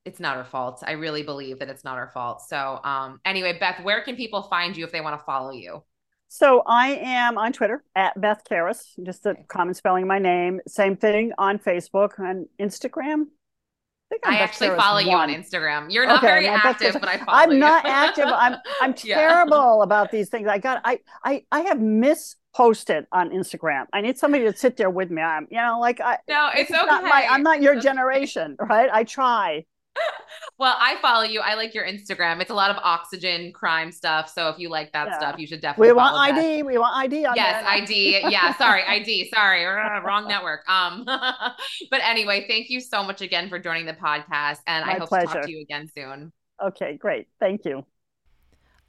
it's 0.04 0.20
not 0.20 0.37
her 0.37 0.44
fault 0.44 0.83
i 0.87 0.92
really 0.92 1.22
believe 1.22 1.59
that 1.59 1.68
it's 1.68 1.85
not 1.85 1.96
her 1.96 2.11
fault 2.12 2.42
so 2.46 2.81
um 2.85 3.20
anyway 3.24 3.57
beth 3.59 3.83
where 3.83 4.02
can 4.02 4.16
people 4.16 4.42
find 4.42 4.76
you 4.76 4.85
if 4.85 4.92
they 4.92 5.00
want 5.00 5.18
to 5.18 5.24
follow 5.24 5.50
you 5.50 5.83
So 6.31 6.62
I 6.66 6.88
am 6.96 7.38
on 7.38 7.54
Twitter 7.54 7.83
at 7.96 8.12
Beth 8.20 8.42
Karas, 8.44 8.83
just 9.02 9.24
a 9.24 9.35
common 9.48 9.72
spelling 9.72 10.02
of 10.02 10.09
my 10.09 10.18
name. 10.18 10.61
Same 10.68 10.94
thing 10.94 11.33
on 11.38 11.59
Facebook 11.59 12.18
and 12.18 12.46
Instagram. 12.61 13.28
I, 14.12 14.16
i 14.25 14.38
actually 14.38 14.71
follow 14.71 14.99
you 14.99 15.12
on 15.12 15.29
instagram 15.29 15.92
you're 15.92 16.07
not 16.07 16.18
Okay, 16.18 16.27
very 16.29 16.44
yeah, 16.44 16.61
active 16.64 16.97
but 17.01 17.09
i 17.09 17.18
follow 17.18 17.38
you. 17.38 17.44
I'm 17.44 17.53
you. 17.53 17.59
not 17.59 17.85
active. 17.87 18.25
I'm 18.27 18.57
I'm 18.81 18.94
Yeah. 19.03 19.18
terrible 19.18 19.83
about 19.83 20.11
these 20.11 20.29
things. 20.31 20.49
I 20.49 20.59
got 20.59 20.81
I 20.85 21.01
I 21.25 21.44
I 21.53 21.61
have 21.62 21.79
misposted 21.79 23.07
on 23.12 23.31
Instagram. 23.31 23.87
I 23.92 24.01
need 24.01 24.18
somebody 24.18 24.44
to 24.44 24.57
sit 24.57 24.77
there 24.77 24.90
with 24.90 25.11
me. 25.11 25.21
I'm 25.23 25.47
you 25.51 25.59
know 25.61 25.79
like 25.81 26.01
I 26.01 26.18
no 26.29 26.51
it's 26.55 26.71
okay 26.71 26.87
not 26.87 27.05
my, 27.05 27.27
I'm 27.29 27.42
not 27.42 27.62
your 27.62 27.75
It's 27.75 27.81
okay. 27.81 27.88
generation, 27.88 28.57
right? 28.59 28.90
I 28.92 29.05
try. 29.05 29.64
Well 30.59 30.77
i 30.81 30.97
follow 31.01 31.23
you 31.25 31.40
i 31.40 31.55
like 31.55 31.75
your 31.75 31.85
instagram 31.87 32.40
it's 32.40 32.51
a 32.51 32.55
lot 32.55 32.71
of 32.71 32.77
oxygen 32.83 33.53
crime 33.53 33.90
stuff 33.92 34.29
so 34.33 34.49
if 34.49 34.59
you 34.59 34.68
like 34.68 34.92
that 34.92 35.07
Yeah. 35.09 35.18
stuff 35.18 35.37
you 35.38 35.47
should 35.47 35.61
definitely 35.61 35.90
We 35.90 35.92
want 35.92 36.14
follow 36.14 36.27
Beth. 36.27 36.37
ID. 36.38 36.62
We 36.64 36.79
want 36.79 36.97
ID 36.97 37.25
on 37.27 37.37
yes 37.37 37.62
there. 37.62 37.64
id 37.66 38.21
yeah 38.31 38.51
sorry 38.59 38.83
id 38.83 39.31
sorry 39.33 39.64
wrong 39.64 40.27
network 40.29 40.68
um 40.68 41.05
but 41.90 42.01
anyway 42.03 42.44
thank 42.49 42.71
you 42.71 42.81
so 42.81 43.03
much 43.05 43.21
again 43.21 43.49
for 43.49 43.59
joining 43.59 43.87
the 43.87 43.94
podcast 43.94 44.59
and 44.66 44.85
i 44.85 44.94
My 44.94 44.99
hope 44.99 45.11
to 45.11 45.18
talk 45.21 45.40
to 45.42 45.51
you 45.51 45.61
again 45.62 45.88
soon 45.97 46.33
Okay, 46.61 46.97
great. 46.97 47.29
Thank 47.38 47.64
you. 47.64 47.87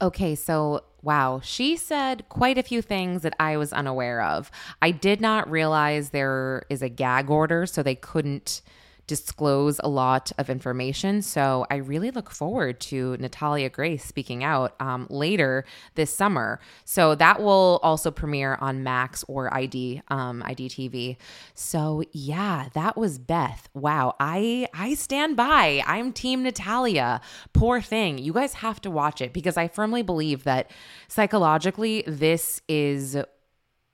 Okay, 0.02 0.34
so 0.34 0.82
wow, 1.02 1.40
she 1.42 1.76
said 1.76 2.26
quite 2.30 2.56
a 2.56 2.62
few 2.62 2.80
things 2.80 3.20
that 3.22 3.34
I 3.38 3.56
was 3.58 3.72
unaware 3.72 4.22
of. 4.22 4.50
I 4.80 4.90
did 4.92 5.20
not 5.20 5.50
realize 5.50 6.10
there 6.10 6.62
is 6.70 6.80
a 6.80 6.88
gag 6.88 7.28
order, 7.28 7.66
so 7.66 7.82
they 7.82 7.94
couldn't 7.96 8.62
disclose 9.10 9.80
a 9.82 9.88
lot 9.88 10.30
of 10.38 10.48
information. 10.48 11.20
So 11.20 11.66
I 11.68 11.76
really 11.76 12.12
look 12.12 12.30
forward 12.30 12.78
to 12.82 13.16
Natalia 13.18 13.68
Grace 13.68 14.04
speaking 14.04 14.44
out 14.44 14.76
um, 14.78 15.08
later 15.10 15.64
this 15.96 16.14
summer. 16.14 16.60
So 16.84 17.16
that 17.16 17.42
will 17.42 17.80
also 17.82 18.12
premiere 18.12 18.56
on 18.60 18.84
Max 18.84 19.24
or 19.26 19.52
ID 19.52 20.02
um, 20.08 20.44
IDTV. 20.46 21.16
So 21.54 22.04
yeah, 22.12 22.68
that 22.74 22.96
was 22.96 23.18
Beth. 23.18 23.68
Wow, 23.74 24.14
I 24.20 24.68
I 24.72 24.94
stand 24.94 25.36
by. 25.36 25.82
I'm 25.84 26.12
Team 26.12 26.44
Natalia. 26.44 27.20
Poor 27.52 27.80
thing. 27.80 28.16
You 28.18 28.32
guys 28.32 28.54
have 28.54 28.80
to 28.82 28.92
watch 28.92 29.20
it 29.20 29.32
because 29.32 29.56
I 29.56 29.66
firmly 29.66 30.02
believe 30.02 30.44
that 30.44 30.70
psychologically 31.08 32.04
this 32.06 32.62
is 32.68 33.16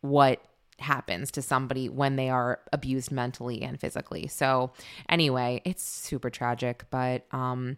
what 0.03 0.43
happens 0.79 1.31
to 1.33 1.43
somebody 1.43 1.89
when 1.89 2.17
they 2.17 2.29
are 2.29 2.61
abused 2.73 3.11
mentally 3.11 3.63
and 3.63 3.81
physically. 3.81 4.27
So 4.27 4.73
anyway, 5.09 5.63
it's 5.65 5.83
super 5.83 6.31
tragic, 6.31 6.85
but 6.91 7.27
um 7.33 7.77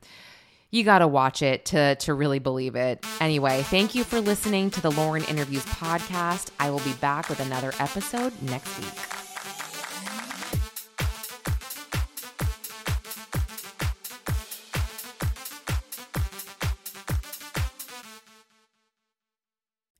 you 0.70 0.84
got 0.84 0.98
to 0.98 1.08
watch 1.08 1.40
it 1.40 1.64
to 1.66 1.94
to 1.96 2.12
really 2.12 2.38
believe 2.38 2.76
it. 2.76 3.04
Anyway, 3.20 3.62
thank 3.62 3.94
you 3.94 4.04
for 4.04 4.20
listening 4.20 4.70
to 4.70 4.82
the 4.82 4.90
Lauren 4.90 5.24
Interviews 5.24 5.64
podcast. 5.64 6.50
I 6.60 6.70
will 6.70 6.80
be 6.80 6.92
back 6.94 7.28
with 7.28 7.40
another 7.40 7.72
episode 7.78 8.32
next 8.42 8.78
week. 8.78 9.27